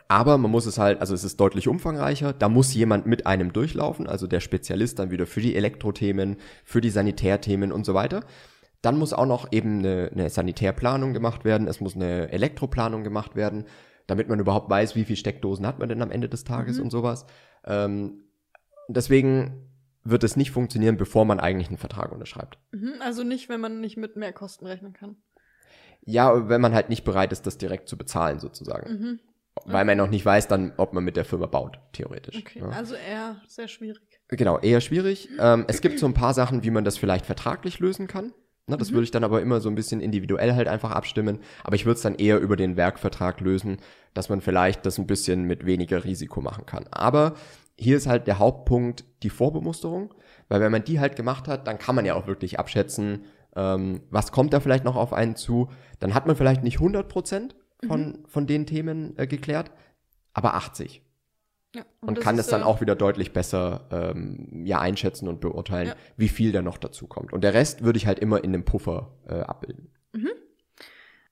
aber 0.09 0.37
man 0.39 0.51
muss 0.51 0.67
es 0.67 0.79
halt, 0.79 1.01
also 1.01 1.15
es 1.15 1.23
ist 1.23 1.39
deutlich 1.39 1.69
umfangreicher. 1.69 2.33
Da 2.33 2.49
muss 2.49 2.75
jemand 2.75 3.07
mit 3.07 3.27
einem 3.27 3.53
durchlaufen, 3.53 4.07
also 4.07 4.27
der 4.27 4.41
Spezialist 4.41 4.99
dann 4.99 5.11
wieder 5.11 5.27
für 5.27 5.41
die 5.41 5.55
Elektrothemen, 5.55 6.37
für 6.65 6.81
die 6.81 6.91
Sanitärthemen 6.91 7.73
und 7.73 7.87
so 7.87 7.95
weiter. 7.95 8.25
Dann 8.83 8.99
muss 8.99 9.13
auch 9.13 9.27
noch 9.27 9.51
eben 9.53 9.79
eine, 9.79 10.11
eine 10.13 10.29
Sanitärplanung 10.29 11.13
gemacht 11.13 11.45
werden. 11.45 11.69
Es 11.69 11.81
muss 11.81 11.95
eine 11.95 12.31
Elektroplanung 12.31 13.05
gemacht 13.05 13.37
werden, 13.37 13.65
damit 14.07 14.29
man 14.29 14.41
überhaupt 14.41 14.69
weiß, 14.69 14.97
wie 14.97 15.05
viele 15.05 15.17
Steckdosen 15.17 15.67
hat 15.67 15.79
man 15.79 15.89
denn 15.89 16.03
am 16.03 16.11
Ende 16.11 16.29
des 16.29 16.45
Tages 16.45 16.79
mhm. 16.79 16.85
und 16.85 16.91
sowas. 16.91 17.25
Ähm, 17.65 18.25
deswegen 18.89 19.69
wird 20.05 20.25
es 20.25 20.37
nicht 20.37 20.51
funktionieren, 20.51 20.97
bevor 20.97 21.25
man 21.25 21.39
eigentlich 21.39 21.69
einen 21.69 21.79
Vertrag 21.79 22.11
unterschreibt. 22.13 22.59
Mhm, 22.73 22.95
also 23.01 23.23
nicht, 23.23 23.49
wenn 23.49 23.61
man 23.61 23.81
nicht 23.81 23.97
mit 23.97 24.17
mehr 24.17 24.33
Kosten 24.33 24.67
rechnen 24.67 24.93
kann. 24.93 25.17
Ja, 26.05 26.49
wenn 26.49 26.61
man 26.61 26.75
halt 26.75 26.89
nicht 26.89 27.05
bereit 27.05 27.33
ist, 27.33 27.47
das 27.47 27.59
direkt 27.59 27.89
zu 27.89 27.97
bezahlen, 27.97 28.41
sozusagen. 28.41 28.93
Mhm. 28.93 29.21
Weil 29.65 29.85
man 29.85 29.99
noch 29.99 30.09
nicht 30.09 30.25
weiß, 30.25 30.49
dann, 30.49 30.73
ob 30.77 30.93
man 30.93 31.05
mit 31.05 31.15
der 31.17 31.25
Firma 31.25 31.47
baut, 31.47 31.79
theoretisch. 31.93 32.37
Okay, 32.39 32.61
ja. 32.61 32.69
also 32.71 32.95
eher 32.95 33.41
sehr 33.47 33.69
schwierig. 33.69 34.03
Genau, 34.29 34.59
eher 34.59 34.81
schwierig. 34.81 35.29
Ähm, 35.39 35.67
es 35.69 35.81
gibt 35.83 35.99
so 35.99 36.07
ein 36.07 36.15
paar 36.15 36.35
Sachen, 36.35 36.65
wie 36.65 36.71
man 36.71 36.85
das 36.85 36.97
vielleicht 36.97 37.27
vertraglich 37.27 37.79
lösen 37.79 38.07
kann. 38.07 38.33
Na, 38.67 38.77
das 38.77 38.91
mhm. 38.91 38.95
würde 38.95 39.05
ich 39.05 39.11
dann 39.11 39.25
aber 39.25 39.43
immer 39.43 39.61
so 39.61 39.69
ein 39.69 39.75
bisschen 39.75 40.01
individuell 40.01 40.55
halt 40.55 40.69
einfach 40.69 40.91
abstimmen. 40.91 41.41
Aber 41.65 41.77
ich 41.77 41.85
würde 41.85 41.97
es 41.97 42.03
dann 42.03 42.15
eher 42.15 42.39
über 42.39 42.57
den 42.57 42.77
Werkvertrag 42.77 43.41
lösen, 43.41 43.79
dass 44.15 44.29
man 44.29 44.41
vielleicht 44.41 44.87
das 44.87 44.99
ein 44.99 45.07
bisschen 45.07 45.45
mit 45.45 45.67
weniger 45.67 46.05
Risiko 46.05 46.41
machen 46.41 46.67
kann. 46.67 46.87
Aber 46.91 47.35
hier 47.77 47.97
ist 47.97 48.07
halt 48.07 48.27
der 48.27 48.39
Hauptpunkt 48.39 49.05
die 49.23 49.31
Vorbemusterung. 49.31 50.15
Weil 50.49 50.61
wenn 50.61 50.73
man 50.73 50.85
die 50.85 51.01
halt 51.01 51.17
gemacht 51.17 51.49
hat, 51.49 51.67
dann 51.67 51.79
kann 51.79 51.95
man 51.95 52.05
ja 52.05 52.15
auch 52.15 52.27
wirklich 52.27 52.59
abschätzen, 52.59 53.25
ähm, 53.55 54.03
was 54.11 54.33
kommt 54.33 54.53
da 54.53 54.61
vielleicht 54.61 54.85
noch 54.85 54.97
auf 54.97 55.13
einen 55.13 55.37
zu? 55.37 55.69
Dann 55.99 56.15
hat 56.15 56.27
man 56.27 56.37
vielleicht 56.37 56.63
nicht 56.63 56.79
100 56.79 57.09
Prozent 57.09 57.55
von, 57.87 58.01
mhm. 58.01 58.25
von 58.27 58.47
den 58.47 58.67
Themen 58.67 59.17
äh, 59.19 59.27
geklärt, 59.27 59.71
aber 60.33 60.55
80. 60.55 61.03
Ja, 61.75 61.85
und, 62.01 62.19
und 62.19 62.21
kann 62.21 62.39
es 62.39 62.49
dann 62.49 62.61
äh, 62.61 62.65
auch 62.65 62.81
wieder 62.81 62.95
deutlich 62.95 63.33
besser 63.33 63.89
ähm, 63.91 64.67
ja 64.67 64.81
einschätzen 64.81 65.27
und 65.27 65.41
beurteilen, 65.41 65.89
ja. 65.89 65.97
wie 66.17 66.29
viel 66.29 66.53
da 66.53 66.61
noch 66.61 66.77
dazu 66.77 67.07
kommt. 67.07 67.33
Und 67.33 67.43
der 67.45 67.55
Rest 67.55 67.83
würde 67.83 67.97
ich 67.97 68.07
halt 68.07 68.19
immer 68.19 68.45
in 68.45 68.53
dem 68.53 68.65
Puffer 68.65 69.15
äh, 69.27 69.41
abbilden. 69.41 69.91
Mhm. 70.13 70.31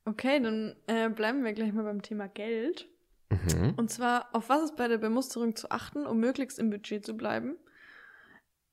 Okay, 0.07 0.41
dann 0.43 0.77
äh, 0.87 1.11
bleiben 1.11 1.45
wir 1.45 1.53
gleich 1.53 1.73
mal 1.73 1.85
beim 1.85 2.01
Thema 2.01 2.27
Geld. 2.27 2.89
Mhm. 3.29 3.75
Und 3.77 3.91
zwar, 3.91 4.35
auf 4.35 4.49
was 4.49 4.65
ist 4.65 4.77
bei 4.77 4.89
der 4.89 4.99
Bemusterung 4.99 5.57
zu 5.57 5.71
achten, 5.71 6.07
um 6.07 6.19
möglichst 6.19 6.59
im 6.59 6.71
Budget 6.71 7.05
zu 7.05 7.17
bleiben? 7.17 7.57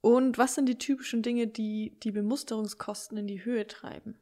Und 0.02 0.38
was 0.38 0.56
sind 0.56 0.70
die 0.70 0.78
typischen 0.78 1.22
Dinge, 1.22 1.48
die 1.48 1.98
die 2.02 2.12
Bemusterungskosten 2.12 3.18
in 3.18 3.28
die 3.28 3.44
Höhe 3.44 3.68
treiben? 3.68 4.18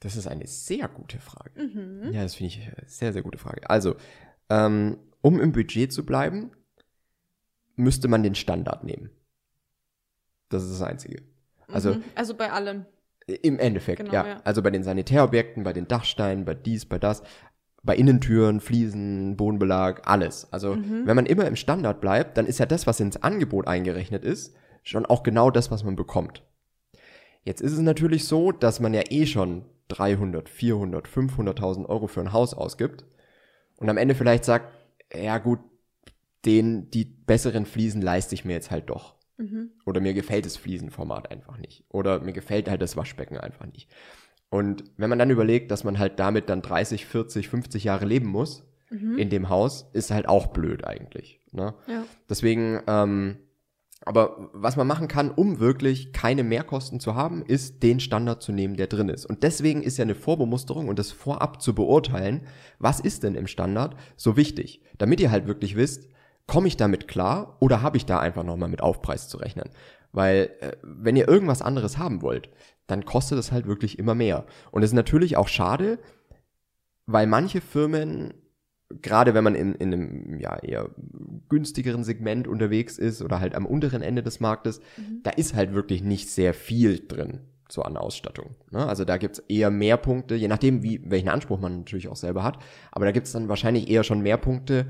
Das 0.00 0.16
ist 0.16 0.26
eine 0.26 0.46
sehr 0.46 0.88
gute 0.88 1.18
Frage. 1.18 1.60
Mhm. 1.60 2.12
Ja, 2.12 2.22
das 2.22 2.34
finde 2.34 2.54
ich 2.54 2.60
eine 2.60 2.88
sehr, 2.88 3.12
sehr 3.12 3.22
gute 3.22 3.38
Frage. 3.38 3.68
Also, 3.68 3.96
ähm, 4.48 4.98
um 5.20 5.40
im 5.40 5.52
Budget 5.52 5.92
zu 5.92 6.04
bleiben, 6.04 6.50
müsste 7.76 8.08
man 8.08 8.22
den 8.22 8.34
Standard 8.34 8.84
nehmen. 8.84 9.10
Das 10.48 10.62
ist 10.62 10.72
das 10.72 10.82
Einzige. 10.82 11.22
Also, 11.68 11.94
mhm. 11.94 12.04
also 12.14 12.34
bei 12.34 12.50
allem. 12.50 12.86
Im 13.26 13.58
Endeffekt, 13.58 13.98
genau, 13.98 14.12
ja. 14.12 14.26
ja. 14.26 14.40
Also 14.44 14.62
bei 14.62 14.70
den 14.70 14.82
Sanitärobjekten, 14.82 15.62
bei 15.62 15.74
den 15.74 15.86
Dachsteinen, 15.86 16.46
bei 16.46 16.54
dies, 16.54 16.86
bei 16.86 16.98
das, 16.98 17.22
bei 17.82 17.94
Innentüren, 17.94 18.60
Fliesen, 18.60 19.36
Bodenbelag, 19.36 20.02
alles. 20.06 20.50
Also 20.50 20.76
mhm. 20.76 21.06
wenn 21.06 21.16
man 21.16 21.26
immer 21.26 21.46
im 21.46 21.56
Standard 21.56 22.00
bleibt, 22.00 22.38
dann 22.38 22.46
ist 22.46 22.58
ja 22.58 22.66
das, 22.66 22.86
was 22.86 23.00
ins 23.00 23.22
Angebot 23.22 23.66
eingerechnet 23.66 24.24
ist, 24.24 24.56
schon 24.82 25.04
auch 25.04 25.22
genau 25.22 25.50
das, 25.50 25.70
was 25.70 25.84
man 25.84 25.94
bekommt. 25.94 26.42
Jetzt 27.44 27.60
ist 27.60 27.72
es 27.72 27.80
natürlich 27.80 28.24
so, 28.24 28.50
dass 28.50 28.80
man 28.80 28.94
ja 28.94 29.02
eh 29.10 29.26
schon 29.26 29.66
300, 29.88 30.48
400, 30.48 31.06
500.000 31.06 31.86
Euro 31.86 32.06
für 32.06 32.20
ein 32.20 32.32
Haus 32.32 32.54
ausgibt 32.54 33.04
und 33.76 33.88
am 33.88 33.96
Ende 33.96 34.14
vielleicht 34.14 34.44
sagt, 34.44 34.72
ja 35.14 35.38
gut, 35.38 35.60
den, 36.44 36.90
die 36.90 37.04
besseren 37.04 37.66
Fliesen 37.66 38.02
leiste 38.02 38.34
ich 38.34 38.44
mir 38.44 38.52
jetzt 38.52 38.70
halt 38.70 38.90
doch. 38.90 39.16
Mhm. 39.36 39.70
Oder 39.86 40.00
mir 40.00 40.14
gefällt 40.14 40.46
das 40.46 40.56
Fliesenformat 40.56 41.30
einfach 41.30 41.58
nicht. 41.58 41.84
Oder 41.88 42.20
mir 42.20 42.32
gefällt 42.32 42.68
halt 42.68 42.82
das 42.82 42.96
Waschbecken 42.96 43.38
einfach 43.38 43.66
nicht. 43.66 43.88
Und 44.50 44.84
wenn 44.96 45.10
man 45.10 45.18
dann 45.18 45.30
überlegt, 45.30 45.70
dass 45.70 45.84
man 45.84 45.98
halt 45.98 46.18
damit 46.18 46.48
dann 46.48 46.62
30, 46.62 47.06
40, 47.06 47.48
50 47.48 47.84
Jahre 47.84 48.06
leben 48.06 48.26
muss 48.26 48.66
mhm. 48.90 49.18
in 49.18 49.30
dem 49.30 49.48
Haus, 49.48 49.88
ist 49.92 50.10
halt 50.10 50.28
auch 50.28 50.48
blöd 50.48 50.84
eigentlich. 50.84 51.40
Ne? 51.52 51.74
Ja. 51.86 52.04
Deswegen 52.28 52.80
ähm, 52.86 53.36
Aber 54.08 54.48
was 54.54 54.76
man 54.76 54.86
machen 54.86 55.06
kann, 55.06 55.30
um 55.30 55.60
wirklich 55.60 56.14
keine 56.14 56.42
Mehrkosten 56.42 56.98
zu 56.98 57.14
haben, 57.14 57.44
ist 57.44 57.82
den 57.82 58.00
Standard 58.00 58.42
zu 58.42 58.52
nehmen, 58.52 58.74
der 58.74 58.86
drin 58.86 59.10
ist. 59.10 59.26
Und 59.26 59.42
deswegen 59.42 59.82
ist 59.82 59.98
ja 59.98 60.02
eine 60.04 60.14
Vorbemusterung 60.14 60.88
und 60.88 60.98
das 60.98 61.12
vorab 61.12 61.60
zu 61.60 61.74
beurteilen, 61.74 62.46
was 62.78 63.00
ist 63.00 63.22
denn 63.22 63.34
im 63.34 63.46
Standard, 63.46 63.96
so 64.16 64.38
wichtig. 64.38 64.80
Damit 64.96 65.20
ihr 65.20 65.30
halt 65.30 65.46
wirklich 65.46 65.76
wisst, 65.76 66.08
komme 66.46 66.68
ich 66.68 66.78
damit 66.78 67.06
klar 67.06 67.58
oder 67.60 67.82
habe 67.82 67.98
ich 67.98 68.06
da 68.06 68.18
einfach 68.18 68.44
nochmal 68.44 68.70
mit 68.70 68.80
Aufpreis 68.80 69.28
zu 69.28 69.36
rechnen? 69.36 69.68
Weil 70.12 70.52
äh, 70.60 70.72
wenn 70.82 71.16
ihr 71.16 71.28
irgendwas 71.28 71.60
anderes 71.60 71.98
haben 71.98 72.22
wollt, 72.22 72.48
dann 72.86 73.04
kostet 73.04 73.38
es 73.38 73.52
halt 73.52 73.66
wirklich 73.66 73.98
immer 73.98 74.14
mehr. 74.14 74.46
Und 74.70 74.84
es 74.84 74.88
ist 74.88 74.96
natürlich 74.96 75.36
auch 75.36 75.48
schade, 75.48 75.98
weil 77.04 77.26
manche 77.26 77.60
Firmen 77.60 78.32
gerade 78.90 79.34
wenn 79.34 79.44
man 79.44 79.54
in, 79.54 79.74
in 79.74 79.92
einem 79.92 80.38
ja, 80.40 80.56
eher 80.58 80.90
günstigeren 81.48 82.04
Segment 82.04 82.48
unterwegs 82.48 82.98
ist 82.98 83.22
oder 83.22 83.40
halt 83.40 83.54
am 83.54 83.66
unteren 83.66 84.02
Ende 84.02 84.22
des 84.22 84.40
Marktes, 84.40 84.80
mhm. 84.96 85.20
da 85.22 85.30
ist 85.30 85.54
halt 85.54 85.74
wirklich 85.74 86.02
nicht 86.02 86.30
sehr 86.30 86.54
viel 86.54 87.06
drin 87.06 87.40
so 87.70 87.82
an 87.82 87.96
Ausstattung. 87.96 88.56
Ne? 88.70 88.86
Also 88.86 89.04
da 89.04 89.18
gibt's 89.18 89.40
eher 89.40 89.70
mehr 89.70 89.96
Punkte, 89.96 90.34
je 90.34 90.48
nachdem, 90.48 90.82
wie, 90.82 91.02
welchen 91.04 91.28
Anspruch 91.28 91.60
man 91.60 91.80
natürlich 91.80 92.08
auch 92.08 92.16
selber 92.16 92.42
hat, 92.42 92.58
aber 92.90 93.04
da 93.04 93.12
gibt's 93.12 93.32
dann 93.32 93.48
wahrscheinlich 93.48 93.90
eher 93.90 94.04
schon 94.04 94.20
mehr 94.20 94.38
Punkte, 94.38 94.86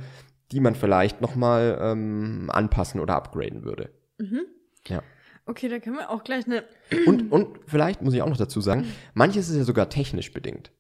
die 0.53 0.61
man 0.61 0.75
vielleicht 0.75 1.21
nochmal 1.21 1.79
ähm, 1.81 2.51
anpassen 2.53 3.01
oder 3.01 3.17
upgraden 3.17 3.65
würde. 3.65 3.91
Mhm. 4.19 4.43
Ja. 4.87 5.03
Okay, 5.45 5.69
da 5.69 5.79
können 5.79 5.97
wir 5.97 6.11
auch 6.11 6.25
gleich 6.25 6.47
eine. 6.47 6.63
Und, 7.07 7.33
und 7.33 7.59
vielleicht 7.67 8.03
muss 8.03 8.15
ich 8.15 8.23
auch 8.23 8.29
noch 8.29 8.37
dazu 8.37 8.61
sagen, 8.61 8.87
manches 9.15 9.49
ist 9.49 9.57
ja 9.57 9.65
sogar 9.65 9.89
technisch 9.89 10.33
bedingt. 10.33 10.71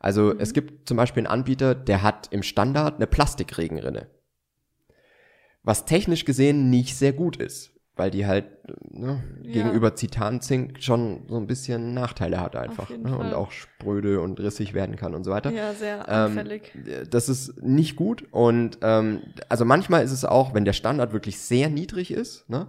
Also 0.00 0.34
mhm. 0.34 0.40
es 0.40 0.52
gibt 0.52 0.88
zum 0.88 0.96
Beispiel 0.96 1.20
einen 1.20 1.32
Anbieter, 1.32 1.76
der 1.76 2.02
hat 2.02 2.28
im 2.32 2.42
Standard 2.42 2.96
eine 2.96 3.06
Plastikregenrinne. 3.06 4.08
Was 5.62 5.84
technisch 5.84 6.24
gesehen 6.24 6.70
nicht 6.70 6.96
sehr 6.96 7.12
gut 7.12 7.36
ist, 7.36 7.70
weil 7.94 8.10
die 8.10 8.26
halt 8.26 8.46
ne, 8.90 9.22
ja. 9.42 9.52
gegenüber 9.52 9.94
Zitanzink 9.94 10.82
schon 10.82 11.26
so 11.28 11.36
ein 11.36 11.46
bisschen 11.46 11.92
Nachteile 11.92 12.40
hat 12.40 12.56
einfach. 12.56 12.88
Ne, 12.88 13.16
und 13.16 13.34
auch 13.34 13.50
spröde 13.50 14.22
und 14.22 14.40
rissig 14.40 14.72
werden 14.72 14.96
kann 14.96 15.14
und 15.14 15.22
so 15.22 15.30
weiter. 15.30 15.52
Ja, 15.52 15.74
sehr 15.74 16.08
anfällig. 16.08 16.72
Ähm, 16.74 17.06
das 17.10 17.28
ist 17.28 17.62
nicht 17.62 17.94
gut. 17.94 18.24
Und 18.30 18.78
ähm, 18.80 19.20
also 19.50 19.66
manchmal 19.66 20.02
ist 20.02 20.12
es 20.12 20.24
auch, 20.24 20.54
wenn 20.54 20.64
der 20.64 20.72
Standard 20.72 21.12
wirklich 21.12 21.38
sehr 21.38 21.68
niedrig 21.68 22.10
ist, 22.10 22.48
ne, 22.48 22.68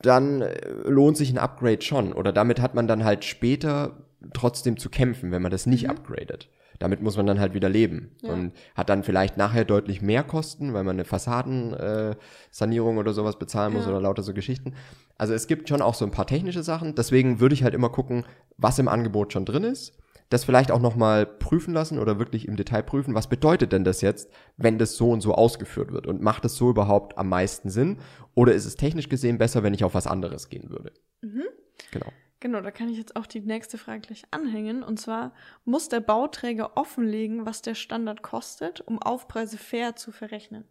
dann 0.00 0.42
äh, 0.42 0.58
lohnt 0.84 1.16
sich 1.16 1.30
ein 1.30 1.38
Upgrade 1.38 1.82
schon. 1.82 2.12
Oder 2.12 2.32
damit 2.32 2.60
hat 2.60 2.74
man 2.74 2.88
dann 2.88 3.04
halt 3.04 3.24
später 3.24 4.04
trotzdem 4.32 4.76
zu 4.76 4.88
kämpfen, 4.88 5.30
wenn 5.32 5.42
man 5.42 5.50
das 5.50 5.66
nicht 5.66 5.84
mhm. 5.84 5.90
upgradet. 5.90 6.48
Damit 6.78 7.02
muss 7.02 7.16
man 7.16 7.26
dann 7.26 7.38
halt 7.38 7.54
wieder 7.54 7.68
leben 7.68 8.10
ja. 8.22 8.32
und 8.32 8.52
hat 8.74 8.88
dann 8.88 9.04
vielleicht 9.04 9.36
nachher 9.36 9.64
deutlich 9.64 10.02
mehr 10.02 10.24
Kosten, 10.24 10.74
weil 10.74 10.84
man 10.84 10.96
eine 10.96 11.04
Fassadensanierung 11.04 12.96
äh, 12.96 12.98
oder 12.98 13.12
sowas 13.12 13.38
bezahlen 13.38 13.72
muss 13.72 13.84
ja. 13.84 13.90
oder 13.90 14.00
lauter 14.00 14.22
so 14.22 14.34
Geschichten. 14.34 14.74
Also 15.16 15.34
es 15.34 15.46
gibt 15.46 15.68
schon 15.68 15.82
auch 15.82 15.94
so 15.94 16.04
ein 16.04 16.10
paar 16.10 16.26
technische 16.26 16.62
Sachen. 16.62 16.94
Deswegen 16.94 17.38
würde 17.40 17.54
ich 17.54 17.62
halt 17.62 17.74
immer 17.74 17.90
gucken, 17.90 18.24
was 18.56 18.78
im 18.78 18.88
Angebot 18.88 19.32
schon 19.32 19.44
drin 19.44 19.64
ist. 19.64 19.96
Das 20.30 20.44
vielleicht 20.44 20.72
auch 20.72 20.80
nochmal 20.80 21.26
prüfen 21.26 21.74
lassen 21.74 21.98
oder 21.98 22.18
wirklich 22.18 22.48
im 22.48 22.56
Detail 22.56 22.82
prüfen, 22.82 23.14
was 23.14 23.28
bedeutet 23.28 23.72
denn 23.72 23.84
das 23.84 24.00
jetzt, 24.00 24.30
wenn 24.56 24.78
das 24.78 24.96
so 24.96 25.10
und 25.10 25.20
so 25.20 25.34
ausgeführt 25.34 25.92
wird 25.92 26.06
und 26.06 26.22
macht 26.22 26.44
es 26.44 26.56
so 26.56 26.70
überhaupt 26.70 27.18
am 27.18 27.28
meisten 27.28 27.68
Sinn 27.68 27.98
oder 28.34 28.54
ist 28.54 28.64
es 28.64 28.74
technisch 28.74 29.08
gesehen 29.08 29.38
besser, 29.38 29.62
wenn 29.62 29.74
ich 29.74 29.84
auf 29.84 29.94
was 29.94 30.06
anderes 30.06 30.48
gehen 30.48 30.70
würde? 30.70 30.92
Mhm. 31.20 31.44
Genau. 31.90 32.06
Genau, 32.44 32.60
da 32.60 32.70
kann 32.70 32.90
ich 32.90 32.98
jetzt 32.98 33.16
auch 33.16 33.24
die 33.24 33.40
nächste 33.40 33.78
Frage 33.78 34.02
gleich 34.02 34.24
anhängen. 34.30 34.82
Und 34.82 35.00
zwar, 35.00 35.32
muss 35.64 35.88
der 35.88 36.00
Bauträger 36.00 36.76
offenlegen, 36.76 37.46
was 37.46 37.62
der 37.62 37.74
Standard 37.74 38.20
kostet, 38.20 38.82
um 38.82 39.00
Aufpreise 39.00 39.56
fair 39.56 39.96
zu 39.96 40.12
verrechnen? 40.12 40.64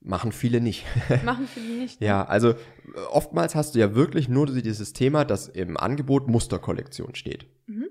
Machen 0.00 0.32
viele 0.32 0.60
nicht. 0.60 0.86
Machen 1.24 1.46
viele 1.46 1.76
nicht. 1.76 2.00
Ne? 2.00 2.08
ja, 2.08 2.24
also 2.24 2.54
oftmals 3.12 3.54
hast 3.54 3.76
du 3.76 3.78
ja 3.78 3.94
wirklich 3.94 4.28
nur 4.28 4.46
dieses 4.46 4.92
Thema, 4.92 5.24
dass 5.24 5.46
im 5.46 5.76
Angebot 5.76 6.26
Musterkollektion 6.26 7.14
steht. 7.14 7.46
Mhm. 7.68 7.86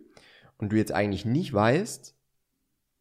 Und 0.57 0.73
du 0.73 0.75
jetzt 0.75 0.91
eigentlich 0.91 1.23
nicht 1.23 1.53
weißt, 1.53 2.13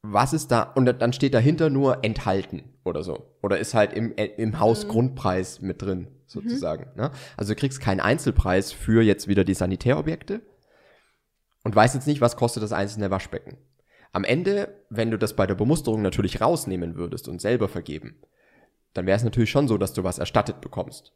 was 0.03 0.35
ist 0.35 0.53
da, 0.53 0.63
und 0.63 0.87
dann 0.87 1.13
steht 1.13 1.35
dahinter 1.35 1.69
nur 1.69 2.05
enthalten 2.05 2.63
oder 2.85 3.03
so. 3.03 3.27
Oder 3.43 3.59
ist 3.59 3.75
halt 3.75 3.93
im, 3.93 4.13
im 4.13 4.61
Hausgrundpreis 4.61 5.61
mit 5.61 5.83
drin 5.83 6.07
sozusagen. 6.33 6.91
Mhm. 6.95 7.03
Ne? 7.03 7.11
Also 7.37 7.55
du 7.55 7.61
kriegst 7.61 7.81
keinen 7.81 8.01
Einzelpreis 8.01 8.73
für 8.73 9.03
jetzt 9.03 9.29
wieder 9.29 9.45
die 9.45 9.55
Sanitärobjekte 9.55 10.41
und 11.65 11.77
weißt 11.77 11.95
jetzt 11.95 12.07
nicht, 12.07 12.21
was 12.21 12.37
kostet 12.37 12.63
das 12.63 12.73
einzelne 12.73 13.11
Waschbecken. 13.11 13.57
Am 14.13 14.25
Ende, 14.25 14.75
wenn 14.91 15.11
du 15.11 15.19
das 15.19 15.37
bei 15.37 15.47
der 15.47 15.55
Bemusterung 15.55 16.03
natürlich 16.03 16.41
rausnehmen 16.41 16.97
würdest 16.97 17.29
und 17.29 17.41
selber 17.41 17.69
vergeben, 17.69 18.17
dann 18.93 19.07
wäre 19.07 19.17
es 19.17 19.25
natürlich 19.25 19.51
schon 19.51 19.69
so, 19.69 19.79
dass 19.79 19.95
du 19.95 20.05
was 20.05 20.19
erstattet 20.19 20.61
bekommst. 20.61 21.13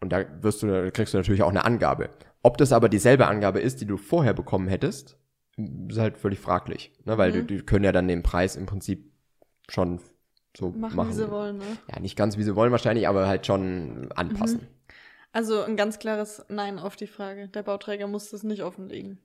Und 0.00 0.10
da 0.10 0.24
wirst 0.42 0.62
du, 0.62 0.66
da 0.66 0.90
kriegst 0.90 1.14
du 1.14 1.18
natürlich 1.18 1.42
auch 1.42 1.50
eine 1.50 1.64
Angabe. 1.64 2.10
Ob 2.42 2.58
das 2.58 2.72
aber 2.72 2.88
dieselbe 2.88 3.26
Angabe 3.26 3.60
ist, 3.60 3.80
die 3.80 3.86
du 3.86 3.96
vorher 3.96 4.34
bekommen 4.34 4.68
hättest, 4.68 5.16
ist 5.56 5.98
halt 5.98 6.18
völlig 6.18 6.40
fraglich, 6.40 6.92
ne? 7.04 7.16
weil 7.16 7.30
mhm. 7.30 7.46
die, 7.46 7.58
die 7.58 7.62
können 7.62 7.84
ja 7.84 7.92
dann 7.92 8.08
den 8.08 8.22
Preis 8.22 8.56
im 8.56 8.66
Prinzip 8.66 9.12
schon 9.68 10.00
so 10.56 10.70
machen, 10.70 10.96
machen, 10.96 11.10
wie 11.10 11.14
sie 11.14 11.30
wollen, 11.30 11.58
ne? 11.58 11.64
Ja, 11.92 12.00
nicht 12.00 12.16
ganz 12.16 12.36
wie 12.36 12.42
sie 12.42 12.56
wollen 12.56 12.72
wahrscheinlich, 12.72 13.08
aber 13.08 13.26
halt 13.26 13.46
schon 13.46 14.10
anpassen. 14.14 14.60
Mhm. 14.60 14.68
Also 15.32 15.62
ein 15.62 15.76
ganz 15.76 15.98
klares 15.98 16.44
Nein 16.48 16.78
auf 16.78 16.94
die 16.94 17.08
Frage. 17.08 17.48
Der 17.48 17.64
Bauträger 17.64 18.06
muss 18.06 18.30
das 18.30 18.44
nicht 18.44 18.62
offenlegen. 18.62 19.18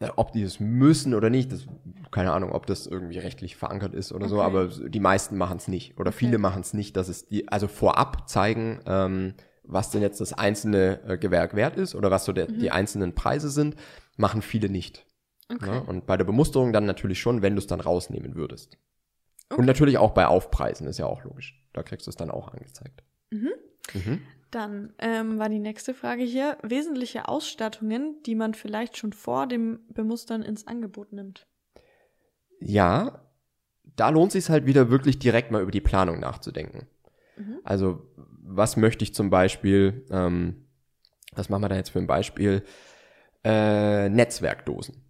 Ja, 0.00 0.12
ob 0.14 0.30
die 0.30 0.42
es 0.42 0.60
müssen 0.60 1.12
oder 1.12 1.28
nicht, 1.28 1.50
das, 1.50 1.66
keine 2.12 2.32
Ahnung, 2.32 2.52
ob 2.52 2.66
das 2.66 2.86
irgendwie 2.86 3.18
rechtlich 3.18 3.56
verankert 3.56 3.94
ist 3.94 4.12
oder 4.12 4.26
okay. 4.26 4.34
so, 4.34 4.42
aber 4.42 4.68
die 4.68 5.00
meisten 5.00 5.36
machen 5.36 5.56
es 5.56 5.66
nicht. 5.66 5.98
Oder 5.98 6.10
okay. 6.10 6.18
viele 6.18 6.38
machen 6.38 6.60
es 6.60 6.72
nicht, 6.72 6.96
dass 6.96 7.08
es 7.08 7.26
die, 7.26 7.48
also 7.48 7.66
vorab 7.66 8.28
zeigen, 8.28 8.80
ähm, 8.86 9.34
was 9.64 9.90
denn 9.90 10.00
jetzt 10.00 10.20
das 10.20 10.32
einzelne 10.32 11.02
äh, 11.02 11.18
Gewerk 11.18 11.56
wert 11.56 11.76
ist 11.76 11.96
oder 11.96 12.12
was 12.12 12.24
so 12.24 12.32
der, 12.32 12.48
mhm. 12.48 12.60
die 12.60 12.70
einzelnen 12.70 13.16
Preise 13.16 13.50
sind, 13.50 13.74
machen 14.16 14.42
viele 14.42 14.68
nicht. 14.68 15.04
Okay. 15.52 15.70
Ne? 15.70 15.82
Und 15.82 16.06
bei 16.06 16.16
der 16.16 16.24
Bemusterung 16.24 16.72
dann 16.72 16.86
natürlich 16.86 17.18
schon, 17.18 17.42
wenn 17.42 17.56
du 17.56 17.58
es 17.58 17.66
dann 17.66 17.80
rausnehmen 17.80 18.36
würdest. 18.36 18.78
Okay. 19.50 19.60
Und 19.60 19.66
natürlich 19.66 19.98
auch 19.98 20.12
bei 20.12 20.26
Aufpreisen, 20.26 20.86
ist 20.86 20.98
ja 20.98 21.06
auch 21.06 21.24
logisch. 21.24 21.62
Da 21.72 21.82
kriegst 21.82 22.06
du 22.06 22.10
es 22.10 22.16
dann 22.16 22.30
auch 22.30 22.48
angezeigt. 22.48 23.02
Mhm. 23.30 23.52
Mhm. 23.94 24.22
Dann 24.50 24.92
ähm, 24.98 25.38
war 25.38 25.48
die 25.48 25.58
nächste 25.58 25.94
Frage 25.94 26.22
hier. 26.22 26.56
Wesentliche 26.62 27.28
Ausstattungen, 27.28 28.22
die 28.24 28.34
man 28.34 28.54
vielleicht 28.54 28.96
schon 28.96 29.12
vor 29.12 29.46
dem 29.46 29.80
Bemustern 29.88 30.42
ins 30.42 30.66
Angebot 30.66 31.12
nimmt. 31.12 31.46
Ja, 32.60 33.24
da 33.84 34.08
lohnt 34.10 34.32
sich 34.32 34.48
halt 34.48 34.66
wieder 34.66 34.90
wirklich 34.90 35.18
direkt 35.18 35.50
mal 35.50 35.62
über 35.62 35.70
die 35.70 35.80
Planung 35.80 36.20
nachzudenken. 36.20 36.86
Mhm. 37.36 37.58
Also, 37.64 38.06
was 38.16 38.76
möchte 38.76 39.04
ich 39.04 39.14
zum 39.14 39.30
Beispiel, 39.30 40.06
ähm, 40.10 40.66
was 41.34 41.48
machen 41.48 41.62
wir 41.62 41.68
da 41.68 41.76
jetzt 41.76 41.90
für 41.90 41.98
ein 41.98 42.06
Beispiel? 42.06 42.64
Äh, 43.44 44.08
Netzwerkdosen 44.08 45.07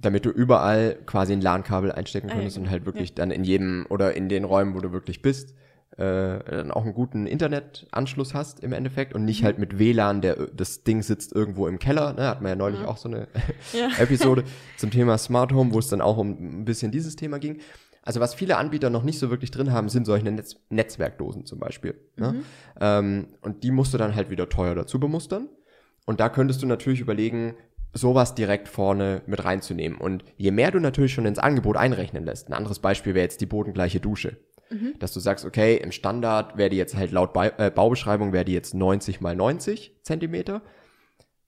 damit 0.00 0.24
du 0.24 0.30
überall 0.30 0.96
quasi 1.06 1.32
ein 1.32 1.40
LAN-Kabel 1.40 1.92
einstecken 1.92 2.28
könntest 2.28 2.56
ah, 2.56 2.60
ja, 2.60 2.64
und 2.64 2.70
halt 2.70 2.86
wirklich 2.86 3.10
ja. 3.10 3.14
dann 3.16 3.30
in 3.30 3.44
jedem 3.44 3.86
oder 3.88 4.16
in 4.16 4.28
den 4.28 4.44
Räumen, 4.44 4.74
wo 4.74 4.80
du 4.80 4.92
wirklich 4.92 5.20
bist, 5.20 5.54
äh, 5.96 6.38
dann 6.38 6.70
auch 6.70 6.84
einen 6.84 6.94
guten 6.94 7.26
Internetanschluss 7.26 8.32
hast 8.32 8.60
im 8.60 8.72
Endeffekt 8.72 9.14
und 9.14 9.24
nicht 9.24 9.42
mhm. 9.42 9.46
halt 9.46 9.58
mit 9.58 9.78
WLAN, 9.78 10.22
der 10.22 10.36
das 10.54 10.84
Ding 10.84 11.02
sitzt 11.02 11.34
irgendwo 11.34 11.66
im 11.66 11.78
Keller, 11.78 12.14
ne, 12.14 12.28
hat 12.28 12.40
man 12.40 12.50
ja 12.50 12.56
neulich 12.56 12.80
ja. 12.80 12.88
auch 12.88 12.96
so 12.96 13.08
eine 13.08 13.28
Episode 13.98 14.44
zum 14.78 14.90
Thema 14.90 15.18
Smart 15.18 15.52
Home, 15.52 15.72
wo 15.74 15.78
es 15.78 15.88
dann 15.88 16.00
auch 16.00 16.16
um 16.16 16.60
ein 16.60 16.64
bisschen 16.64 16.90
dieses 16.90 17.16
Thema 17.16 17.38
ging. 17.38 17.60
Also 18.02 18.20
was 18.20 18.34
viele 18.34 18.56
Anbieter 18.56 18.88
noch 18.88 19.02
nicht 19.02 19.18
so 19.18 19.28
wirklich 19.28 19.50
drin 19.50 19.72
haben, 19.72 19.90
sind 19.90 20.06
solche 20.06 20.24
Netz 20.24 20.56
Netzwerkdosen 20.70 21.44
zum 21.44 21.58
Beispiel. 21.58 21.94
Ne? 22.16 22.32
Mhm. 22.32 22.42
Ähm, 22.80 23.26
und 23.42 23.62
die 23.62 23.70
musst 23.70 23.92
du 23.92 23.98
dann 23.98 24.14
halt 24.14 24.30
wieder 24.30 24.48
teuer 24.48 24.74
dazu 24.74 24.98
bemustern. 24.98 25.48
Und 26.06 26.18
da 26.18 26.28
könntest 26.30 26.62
du 26.62 26.66
natürlich 26.66 27.00
überlegen, 27.00 27.54
sowas 27.92 28.34
direkt 28.34 28.68
vorne 28.68 29.22
mit 29.26 29.44
reinzunehmen. 29.44 29.98
Und 29.98 30.24
je 30.36 30.50
mehr 30.50 30.70
du 30.70 30.78
natürlich 30.78 31.12
schon 31.12 31.26
ins 31.26 31.38
Angebot 31.38 31.76
einrechnen 31.76 32.24
lässt, 32.24 32.48
ein 32.48 32.54
anderes 32.54 32.78
Beispiel 32.78 33.14
wäre 33.14 33.24
jetzt 33.24 33.40
die 33.40 33.46
bodengleiche 33.46 34.00
Dusche. 34.00 34.36
Mhm. 34.70 34.94
Dass 34.98 35.12
du 35.12 35.20
sagst, 35.20 35.44
okay, 35.44 35.76
im 35.76 35.90
Standard 35.90 36.56
wäre 36.56 36.70
die 36.70 36.76
jetzt 36.76 36.96
halt 36.96 37.10
laut 37.10 37.32
ba 37.32 37.46
äh, 37.46 37.70
Baubeschreibung 37.70 38.32
wäre 38.32 38.44
die 38.44 38.52
jetzt 38.52 38.74
90 38.74 39.20
mal 39.20 39.34
90 39.34 39.96
Zentimeter. 40.02 40.62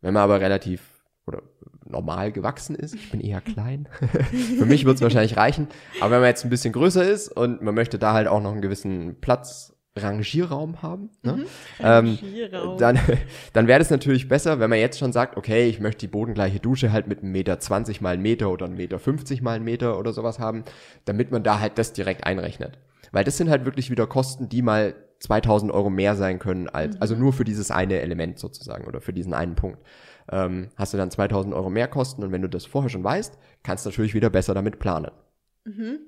Wenn 0.00 0.14
man 0.14 0.24
aber 0.24 0.40
relativ 0.40 0.82
oder 1.26 1.42
normal 1.84 2.32
gewachsen 2.32 2.74
ist, 2.74 2.94
ich 2.94 3.10
bin 3.10 3.20
eher 3.20 3.40
klein, 3.40 3.88
für 4.58 4.66
mich 4.66 4.84
wird 4.84 4.96
es 4.96 5.02
wahrscheinlich 5.02 5.36
reichen. 5.36 5.68
Aber 6.00 6.12
wenn 6.12 6.20
man 6.20 6.28
jetzt 6.30 6.44
ein 6.44 6.50
bisschen 6.50 6.72
größer 6.72 7.08
ist 7.08 7.28
und 7.28 7.62
man 7.62 7.74
möchte 7.74 7.98
da 7.98 8.12
halt 8.12 8.26
auch 8.26 8.40
noch 8.40 8.50
einen 8.50 8.62
gewissen 8.62 9.20
Platz 9.20 9.71
Rangierraum 9.96 10.80
haben, 10.80 11.10
ne? 11.22 11.32
Mhm. 11.32 11.46
Ähm, 11.80 12.18
dann, 12.78 12.98
dann 13.52 13.66
wäre 13.66 13.78
das 13.78 13.90
natürlich 13.90 14.28
besser, 14.28 14.58
wenn 14.58 14.70
man 14.70 14.78
jetzt 14.78 14.98
schon 14.98 15.12
sagt, 15.12 15.36
okay, 15.36 15.68
ich 15.68 15.80
möchte 15.80 16.00
die 16.00 16.08
bodengleiche 16.08 16.60
Dusche 16.60 16.92
halt 16.92 17.06
mit 17.06 17.22
einem 17.22 17.32
Meter 17.32 17.58
20 17.58 18.00
mal 18.00 18.14
einen 18.14 18.22
Meter 18.22 18.50
oder 18.50 18.66
einem 18.66 18.76
Meter 18.76 18.98
50 18.98 19.42
mal 19.42 19.56
einen 19.56 19.64
Meter 19.64 19.98
oder 19.98 20.12
sowas 20.12 20.38
haben, 20.38 20.64
damit 21.04 21.30
man 21.30 21.42
da 21.42 21.60
halt 21.60 21.76
das 21.76 21.92
direkt 21.92 22.24
einrechnet. 22.24 22.78
Weil 23.12 23.24
das 23.24 23.36
sind 23.36 23.50
halt 23.50 23.66
wirklich 23.66 23.90
wieder 23.90 24.06
Kosten, 24.06 24.48
die 24.48 24.62
mal 24.62 24.94
2000 25.20 25.70
Euro 25.70 25.90
mehr 25.90 26.16
sein 26.16 26.38
können, 26.38 26.68
als, 26.68 26.96
mhm. 26.96 27.02
also 27.02 27.14
nur 27.14 27.32
für 27.34 27.44
dieses 27.44 27.70
eine 27.70 28.00
Element 28.00 28.38
sozusagen 28.38 28.86
oder 28.86 29.00
für 29.00 29.12
diesen 29.12 29.34
einen 29.34 29.54
Punkt. 29.54 29.78
Ähm, 30.30 30.68
hast 30.76 30.94
du 30.94 30.96
dann 30.96 31.10
2000 31.10 31.54
Euro 31.54 31.68
mehr 31.68 31.88
Kosten 31.88 32.22
und 32.22 32.32
wenn 32.32 32.42
du 32.42 32.48
das 32.48 32.64
vorher 32.64 32.88
schon 32.88 33.04
weißt, 33.04 33.38
kannst 33.62 33.84
du 33.84 33.90
natürlich 33.90 34.14
wieder 34.14 34.30
besser 34.30 34.54
damit 34.54 34.78
planen. 34.78 35.10
Mhm. 35.64 35.98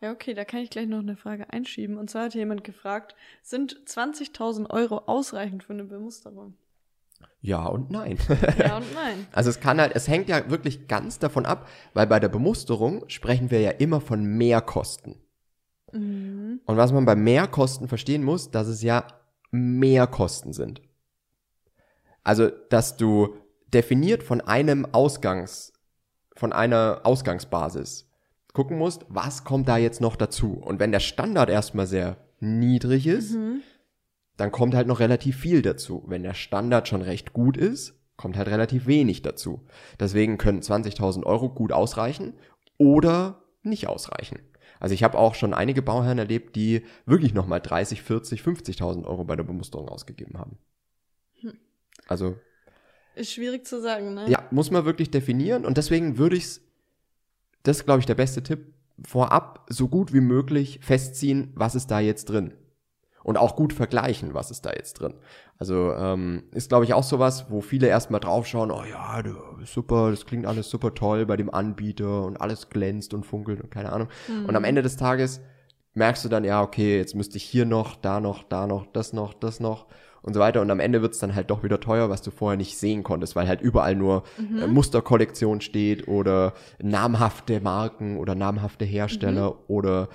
Ja, 0.00 0.12
okay, 0.12 0.34
da 0.34 0.44
kann 0.44 0.60
ich 0.60 0.70
gleich 0.70 0.86
noch 0.86 0.98
eine 0.98 1.16
Frage 1.16 1.50
einschieben. 1.52 1.96
Und 1.96 2.10
zwar 2.10 2.24
hat 2.24 2.34
jemand 2.34 2.64
gefragt, 2.64 3.14
sind 3.42 3.80
20.000 3.86 4.70
Euro 4.70 4.98
ausreichend 5.06 5.64
für 5.64 5.72
eine 5.72 5.84
Bemusterung? 5.84 6.54
Ja 7.40 7.66
und 7.66 7.90
nein. 7.90 8.18
Ja 8.58 8.76
und 8.78 8.94
nein. 8.94 9.26
Also 9.32 9.48
es 9.48 9.60
kann 9.60 9.80
halt, 9.80 9.94
es 9.94 10.06
hängt 10.08 10.28
ja 10.28 10.50
wirklich 10.50 10.86
ganz 10.86 11.18
davon 11.18 11.46
ab, 11.46 11.68
weil 11.94 12.06
bei 12.06 12.20
der 12.20 12.28
Bemusterung 12.28 13.08
sprechen 13.08 13.50
wir 13.50 13.60
ja 13.60 13.70
immer 13.70 14.02
von 14.02 14.24
Mehrkosten. 14.24 15.16
Mhm. 15.92 16.60
Und 16.66 16.76
was 16.76 16.92
man 16.92 17.06
bei 17.06 17.16
Mehrkosten 17.16 17.88
verstehen 17.88 18.22
muss, 18.22 18.50
dass 18.50 18.66
es 18.66 18.82
ja 18.82 19.06
Mehrkosten 19.50 20.52
sind. 20.52 20.82
Also, 22.22 22.48
dass 22.48 22.96
du 22.96 23.36
definiert 23.68 24.22
von 24.22 24.40
einem 24.40 24.86
Ausgangs, 24.92 25.72
von 26.34 26.52
einer 26.52 27.00
Ausgangsbasis 27.04 28.05
gucken 28.56 28.78
musst, 28.78 29.04
was 29.08 29.44
kommt 29.44 29.68
da 29.68 29.76
jetzt 29.76 30.00
noch 30.00 30.16
dazu? 30.16 30.54
Und 30.54 30.80
wenn 30.80 30.90
der 30.92 31.00
Standard 31.00 31.50
erstmal 31.50 31.86
sehr 31.86 32.16
niedrig 32.40 33.06
ist, 33.06 33.34
Mhm. 33.34 33.60
dann 34.36 34.50
kommt 34.50 34.74
halt 34.74 34.86
noch 34.86 34.98
relativ 35.00 35.36
viel 35.36 35.62
dazu. 35.62 36.02
Wenn 36.06 36.22
der 36.22 36.34
Standard 36.34 36.88
schon 36.88 37.02
recht 37.02 37.32
gut 37.32 37.56
ist, 37.56 37.94
kommt 38.16 38.36
halt 38.38 38.48
relativ 38.48 38.86
wenig 38.86 39.20
dazu. 39.22 39.66
Deswegen 40.00 40.38
können 40.38 40.62
20.000 40.62 41.24
Euro 41.26 41.50
gut 41.50 41.70
ausreichen 41.72 42.32
oder 42.78 43.42
nicht 43.62 43.88
ausreichen. 43.88 44.38
Also 44.80 44.94
ich 44.94 45.02
habe 45.04 45.18
auch 45.18 45.34
schon 45.34 45.52
einige 45.54 45.82
Bauherren 45.82 46.18
erlebt, 46.18 46.56
die 46.56 46.82
wirklich 47.04 47.34
nochmal 47.34 47.60
30, 47.60 48.00
40, 48.02 48.40
50.000 48.42 49.06
Euro 49.06 49.24
bei 49.24 49.36
der 49.36 49.44
Bemusterung 49.44 49.88
ausgegeben 49.88 50.38
haben. 50.38 50.58
Also 52.08 52.36
Ist 53.14 53.32
schwierig 53.32 53.66
zu 53.66 53.80
sagen, 53.80 54.14
ne? 54.14 54.28
ja, 54.30 54.42
muss 54.50 54.70
man 54.70 54.84
wirklich 54.84 55.10
definieren 55.10 55.64
und 55.64 55.76
deswegen 55.78 56.18
würde 56.18 56.36
ich's, 56.36 56.60
das 57.66 57.78
ist 57.78 57.84
glaube 57.84 58.00
ich 58.00 58.06
der 58.06 58.14
beste 58.14 58.42
Tipp, 58.42 58.72
vorab 59.04 59.66
so 59.68 59.88
gut 59.88 60.12
wie 60.12 60.20
möglich 60.20 60.80
festziehen, 60.82 61.52
was 61.54 61.74
ist 61.74 61.90
da 61.90 62.00
jetzt 62.00 62.26
drin. 62.26 62.54
Und 63.22 63.38
auch 63.38 63.56
gut 63.56 63.72
vergleichen, 63.72 64.34
was 64.34 64.52
ist 64.52 64.66
da 64.66 64.70
jetzt 64.70 65.00
drin. 65.00 65.14
Also 65.58 65.92
ähm, 65.94 66.44
ist, 66.52 66.68
glaube 66.68 66.84
ich, 66.84 66.94
auch 66.94 67.02
sowas, 67.02 67.46
wo 67.50 67.60
viele 67.60 67.88
erstmal 67.88 68.20
draufschauen, 68.20 68.70
oh 68.70 68.84
ja, 68.88 69.20
du, 69.20 69.34
super, 69.64 70.12
das 70.12 70.26
klingt 70.26 70.46
alles 70.46 70.70
super 70.70 70.94
toll 70.94 71.26
bei 71.26 71.36
dem 71.36 71.50
Anbieter 71.52 72.22
und 72.22 72.40
alles 72.40 72.68
glänzt 72.70 73.14
und 73.14 73.26
funkelt 73.26 73.60
und 73.60 73.70
keine 73.70 73.90
Ahnung. 73.92 74.08
Und 74.46 74.54
am 74.54 74.62
Ende 74.62 74.82
des 74.82 74.96
Tages 74.96 75.40
merkst 75.94 76.24
du 76.24 76.28
dann, 76.28 76.44
ja, 76.44 76.62
okay, 76.62 76.98
jetzt 76.98 77.16
müsste 77.16 77.36
ich 77.38 77.42
hier 77.42 77.64
noch, 77.64 77.96
da 77.96 78.20
noch, 78.20 78.44
da 78.44 78.68
noch, 78.68 78.86
das 78.92 79.12
noch, 79.12 79.34
das 79.34 79.58
noch 79.58 79.86
und 80.26 80.34
so 80.34 80.40
weiter. 80.40 80.60
Und 80.60 80.70
am 80.70 80.80
Ende 80.80 81.00
wird's 81.00 81.20
dann 81.20 81.34
halt 81.34 81.50
doch 81.50 81.62
wieder 81.62 81.80
teuer, 81.80 82.10
was 82.10 82.20
du 82.20 82.30
vorher 82.30 82.58
nicht 82.58 82.76
sehen 82.76 83.02
konntest, 83.04 83.36
weil 83.36 83.48
halt 83.48 83.60
überall 83.60 83.94
nur 83.94 84.24
äh, 84.38 84.66
Musterkollektion 84.66 85.60
steht 85.60 86.08
oder 86.08 86.52
namhafte 86.82 87.60
Marken 87.60 88.18
oder 88.18 88.34
namhafte 88.34 88.84
Hersteller 88.84 89.70
oder 89.70 90.08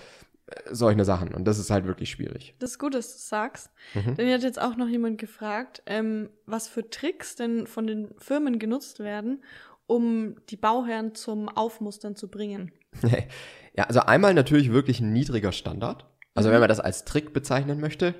äh, 0.48 0.54
solche 0.70 1.06
Sachen. 1.06 1.34
Und 1.34 1.46
das 1.46 1.58
ist 1.58 1.72
halt 1.72 1.88
wirklich 1.88 2.12
schwierig. 2.12 2.56
Das 2.60 2.72
ist 2.72 2.80
gut, 2.80 2.94
dass 2.94 3.14
du 3.14 3.20
sagst. 3.20 3.72
Mhm. 3.94 4.16
Denn 4.16 4.26
hier 4.26 4.36
hat 4.36 4.44
jetzt 4.44 4.62
auch 4.62 4.76
noch 4.76 4.90
jemand 4.90 5.18
gefragt, 5.18 5.82
ähm, 5.86 6.30
was 6.46 6.68
für 6.68 6.90
Tricks 6.90 7.38
denn 7.38 7.66
von 7.66 7.88
den 7.88 8.10
Firmen 8.18 8.60
genutzt 8.60 9.00
werden, 9.00 9.42
um 9.88 10.36
die 10.50 10.58
Bauherren 10.58 11.16
zum 11.16 11.48
Aufmustern 11.48 12.18
zu 12.18 12.30
bringen. 12.30 12.74
ja, 13.78 13.86
also 13.86 14.02
einmal 14.02 14.34
natürlich 14.34 14.74
wirklich 14.74 15.00
ein 15.00 15.14
niedriger 15.14 15.54
Standard. 15.54 16.06
Also 16.34 16.50
wenn 16.50 16.60
man 16.60 16.70
das 16.70 16.80
als 16.80 17.06
Trick 17.06 17.34
bezeichnen 17.34 17.80
möchte, 17.80 18.16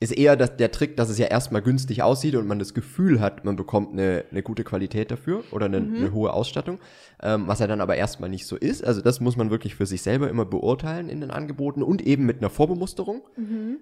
ist 0.00 0.12
eher 0.12 0.36
das, 0.36 0.56
der 0.56 0.70
Trick, 0.70 0.96
dass 0.96 1.08
es 1.08 1.18
ja 1.18 1.26
erstmal 1.26 1.62
günstig 1.62 2.02
aussieht 2.02 2.34
und 2.34 2.46
man 2.46 2.58
das 2.58 2.74
Gefühl 2.74 3.20
hat, 3.20 3.44
man 3.44 3.56
bekommt 3.56 3.92
eine, 3.92 4.24
eine 4.30 4.42
gute 4.42 4.64
Qualität 4.64 5.10
dafür 5.10 5.44
oder 5.50 5.66
eine, 5.66 5.78
eine 5.78 6.12
hohe 6.12 6.32
Ausstattung, 6.32 6.78
ähm, 7.22 7.46
was 7.46 7.60
ja 7.60 7.66
dann 7.66 7.80
aber 7.80 7.96
erstmal 7.96 8.28
nicht 8.28 8.46
so 8.46 8.56
ist. 8.56 8.84
Also 8.84 9.00
das 9.00 9.20
muss 9.20 9.36
man 9.36 9.50
wirklich 9.50 9.74
für 9.74 9.86
sich 9.86 10.02
selber 10.02 10.28
immer 10.28 10.44
beurteilen 10.44 11.08
in 11.08 11.20
den 11.20 11.30
Angeboten 11.30 11.82
und 11.82 12.02
eben 12.02 12.26
mit 12.26 12.38
einer 12.38 12.50
Vorbemusterung. 12.50 13.22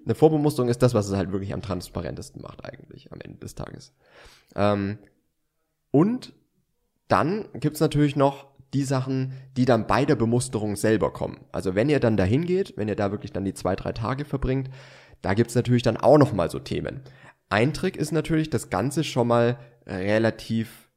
Eine 0.05 0.15
Vorbemusterung 0.15 0.69
ist 0.69 0.81
das, 0.81 0.93
was 0.93 1.07
es 1.07 1.15
halt 1.15 1.31
wirklich 1.31 1.53
am 1.53 1.61
transparentesten 1.61 2.41
macht 2.41 2.63
eigentlich 2.63 3.11
am 3.11 3.19
Ende 3.19 3.39
des 3.39 3.55
Tages. 3.55 3.93
Ähm, 4.55 4.99
und 5.91 6.33
dann 7.07 7.45
gibt's 7.53 7.79
natürlich 7.79 8.15
noch 8.15 8.53
die 8.73 8.83
Sachen, 8.83 9.33
die 9.55 9.65
dann 9.65 9.87
bei 9.87 10.05
der 10.05 10.15
Bemusterung 10.15 10.75
selber 10.75 11.13
kommen. 11.13 11.41
Also 11.51 11.75
wenn 11.75 11.89
ihr 11.89 11.99
dann 11.99 12.17
dahin 12.17 12.45
geht, 12.45 12.75
wenn 12.75 12.87
ihr 12.87 12.95
da 12.95 13.11
wirklich 13.11 13.31
dann 13.31 13.45
die 13.45 13.53
zwei, 13.53 13.75
drei 13.75 13.91
Tage 13.91 14.25
verbringt, 14.25 14.69
da 15.23 15.33
gibt's 15.33 15.55
natürlich 15.55 15.81
dann 15.81 15.97
auch 15.97 16.19
noch 16.19 16.33
mal 16.33 16.51
so 16.51 16.59
Themen. 16.59 17.01
Ein 17.49 17.73
Trick 17.73 17.97
ist 17.97 18.11
natürlich, 18.11 18.51
das 18.51 18.69
Ganze 18.69 19.03
schon 19.03 19.27
mal 19.27 19.57
relativ 19.87 20.89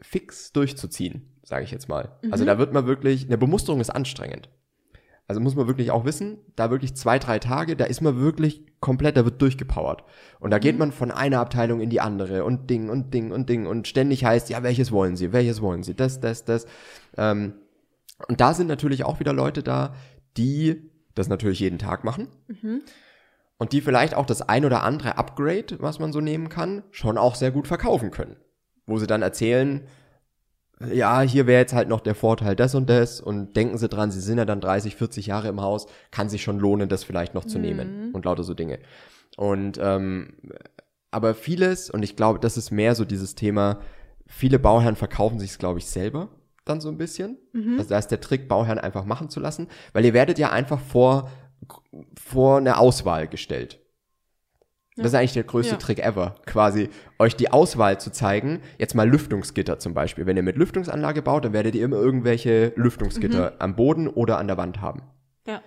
fix 0.00 0.52
durchzuziehen, 0.52 1.38
sage 1.44 1.64
ich 1.64 1.70
jetzt 1.70 1.88
mal. 1.88 2.18
Also 2.30 2.44
da 2.44 2.58
wird 2.58 2.72
man 2.72 2.86
wirklich, 2.86 3.26
eine 3.26 3.38
Bemusterung 3.38 3.80
ist 3.80 3.90
anstrengend. 3.90 4.48
Also 5.28 5.40
muss 5.40 5.54
man 5.54 5.66
wirklich 5.66 5.90
auch 5.90 6.04
wissen, 6.04 6.38
da 6.56 6.70
wirklich 6.70 6.94
zwei, 6.94 7.18
drei 7.18 7.38
Tage, 7.38 7.76
da 7.76 7.84
ist 7.84 8.00
man 8.00 8.18
wirklich 8.18 8.66
komplett, 8.80 9.16
da 9.16 9.24
wird 9.24 9.40
durchgepowert. 9.40 10.02
Und 10.40 10.50
da 10.50 10.58
geht 10.58 10.78
man 10.78 10.90
von 10.90 11.10
einer 11.10 11.40
Abteilung 11.40 11.80
in 11.80 11.90
die 11.90 12.00
andere 12.00 12.44
und 12.44 12.68
Ding 12.68 12.90
und 12.90 13.14
Ding 13.14 13.30
und 13.30 13.48
Ding 13.48 13.66
und 13.66 13.86
ständig 13.86 14.24
heißt, 14.24 14.50
ja, 14.50 14.62
welches 14.62 14.90
wollen 14.90 15.16
Sie, 15.16 15.32
welches 15.32 15.62
wollen 15.62 15.84
Sie, 15.84 15.94
das, 15.94 16.20
das, 16.20 16.44
das. 16.44 16.66
Ähm, 17.16 17.54
und 18.28 18.40
da 18.40 18.54
sind 18.54 18.66
natürlich 18.66 19.04
auch 19.04 19.20
wieder 19.20 19.32
Leute 19.32 19.62
da, 19.62 19.94
die 20.36 20.91
das 21.14 21.28
natürlich 21.28 21.60
jeden 21.60 21.78
Tag 21.78 22.04
machen. 22.04 22.28
Und 23.58 23.72
die 23.72 23.80
vielleicht 23.80 24.14
auch 24.14 24.26
das 24.26 24.42
ein 24.42 24.64
oder 24.64 24.82
andere 24.82 25.18
Upgrade, 25.18 25.76
was 25.78 25.98
man 25.98 26.12
so 26.12 26.20
nehmen 26.20 26.48
kann, 26.48 26.82
schon 26.90 27.16
auch 27.16 27.36
sehr 27.36 27.52
gut 27.52 27.68
verkaufen 27.68 28.10
können. 28.10 28.36
Wo 28.86 28.98
sie 28.98 29.06
dann 29.06 29.22
erzählen, 29.22 29.86
ja, 30.92 31.20
hier 31.20 31.46
wäre 31.46 31.60
jetzt 31.60 31.74
halt 31.74 31.88
noch 31.88 32.00
der 32.00 32.14
Vorteil 32.14 32.56
das 32.56 32.74
und 32.74 32.90
das 32.90 33.20
und 33.20 33.54
denken 33.56 33.78
Sie 33.78 33.88
dran, 33.88 34.10
Sie 34.10 34.20
sind 34.20 34.38
ja 34.38 34.44
dann 34.44 34.60
30, 34.60 34.96
40 34.96 35.26
Jahre 35.26 35.48
im 35.48 35.60
Haus, 35.60 35.86
kann 36.10 36.28
sich 36.28 36.42
schon 36.42 36.58
lohnen, 36.58 36.88
das 36.88 37.04
vielleicht 37.04 37.34
noch 37.34 37.44
zu 37.44 37.58
nehmen 37.58 38.10
und 38.12 38.24
lauter 38.24 38.42
so 38.42 38.54
Dinge. 38.54 38.80
Und 39.36 39.78
ähm, 39.80 40.34
aber 41.10 41.34
vieles, 41.34 41.90
und 41.90 42.02
ich 42.02 42.16
glaube, 42.16 42.40
das 42.40 42.56
ist 42.56 42.70
mehr 42.70 42.94
so 42.94 43.04
dieses 43.04 43.34
Thema, 43.34 43.80
viele 44.26 44.58
Bauherren 44.58 44.96
verkaufen 44.96 45.38
sich 45.38 45.58
glaube 45.58 45.78
ich, 45.78 45.86
selber 45.86 46.30
dann 46.64 46.80
so 46.80 46.88
ein 46.88 46.98
bisschen. 46.98 47.38
Also 47.78 47.90
da 47.90 47.98
ist 47.98 48.08
der 48.08 48.20
Trick, 48.20 48.48
Bauherren 48.48 48.78
einfach 48.78 49.04
machen 49.04 49.28
zu 49.28 49.40
lassen, 49.40 49.68
weil 49.92 50.04
ihr 50.04 50.14
werdet 50.14 50.38
ja 50.38 50.50
einfach 50.50 50.80
vor, 50.80 51.30
vor 52.18 52.58
eine 52.58 52.78
Auswahl 52.78 53.26
gestellt. 53.28 53.78
Das 54.96 55.06
ist 55.06 55.14
eigentlich 55.14 55.32
der 55.32 55.44
größte 55.44 55.72
Ja. 55.72 55.78
Trick 55.78 56.00
ever, 56.00 56.34
quasi 56.44 56.90
euch 57.18 57.34
die 57.34 57.50
Auswahl 57.50 57.98
zu 57.98 58.12
zeigen. 58.12 58.60
Jetzt 58.78 58.94
mal 58.94 59.08
Lüftungsgitter 59.08 59.78
zum 59.78 59.94
Beispiel. 59.94 60.26
Wenn 60.26 60.36
ihr 60.36 60.42
mit 60.42 60.56
Lüftungsanlage 60.56 61.22
baut, 61.22 61.46
dann 61.46 61.54
werdet 61.54 61.74
ihr 61.74 61.84
immer 61.84 61.96
irgendwelche 61.96 62.72
Lüftungsgitter 62.76 63.54
am 63.58 63.74
Boden 63.74 64.06
oder 64.06 64.36
an 64.36 64.48
der 64.48 64.58
Wand 64.58 64.82
haben. 64.82 65.02
Ja. 65.46 65.62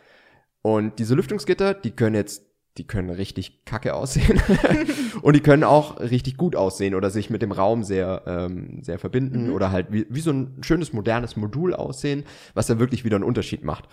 Und 0.61 0.99
diese 0.99 1.15
Lüftungsgitter, 1.15 1.73
die 1.73 1.91
können 1.91 2.15
jetzt, 2.15 2.45
die 2.77 2.85
können 2.85 3.09
richtig 3.09 3.63
kacke 3.65 3.93
aussehen. 3.93 4.41
und 5.21 5.35
die 5.35 5.41
können 5.41 5.63
auch 5.63 5.99
richtig 5.99 6.37
gut 6.37 6.55
aussehen 6.55 6.95
oder 6.95 7.09
sich 7.09 7.29
mit 7.29 7.41
dem 7.41 7.51
Raum 7.51 7.83
sehr, 7.83 8.23
ähm, 8.25 8.83
sehr 8.83 8.99
verbinden 8.99 9.49
oder 9.51 9.71
halt 9.71 9.91
wie, 9.91 10.05
wie 10.09 10.19
so 10.19 10.31
ein 10.31 10.57
schönes 10.61 10.91
modernes 10.91 11.37
Modul 11.37 11.73
aussehen, 11.73 12.25
was 12.53 12.67
dann 12.67 12.79
wirklich 12.79 13.05
wieder 13.05 13.15
einen 13.15 13.23
Unterschied 13.23 13.63
macht. 13.63 13.85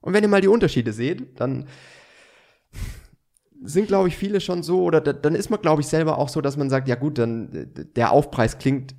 Und 0.00 0.12
wenn 0.12 0.22
ihr 0.22 0.28
mal 0.28 0.40
die 0.40 0.48
Unterschiede 0.48 0.92
seht, 0.92 1.40
dann 1.40 1.66
sind, 3.62 3.88
glaube 3.88 4.08
ich, 4.08 4.16
viele 4.16 4.40
schon 4.40 4.62
so, 4.62 4.82
oder 4.82 5.00
da, 5.00 5.12
dann 5.12 5.34
ist 5.34 5.50
man, 5.50 5.60
glaube 5.60 5.82
ich, 5.82 5.88
selber 5.88 6.18
auch 6.18 6.28
so, 6.28 6.40
dass 6.40 6.56
man 6.56 6.70
sagt, 6.70 6.88
ja 6.88 6.94
gut, 6.94 7.18
dann 7.18 7.70
der 7.96 8.12
Aufpreis 8.12 8.58
klingt 8.58 8.94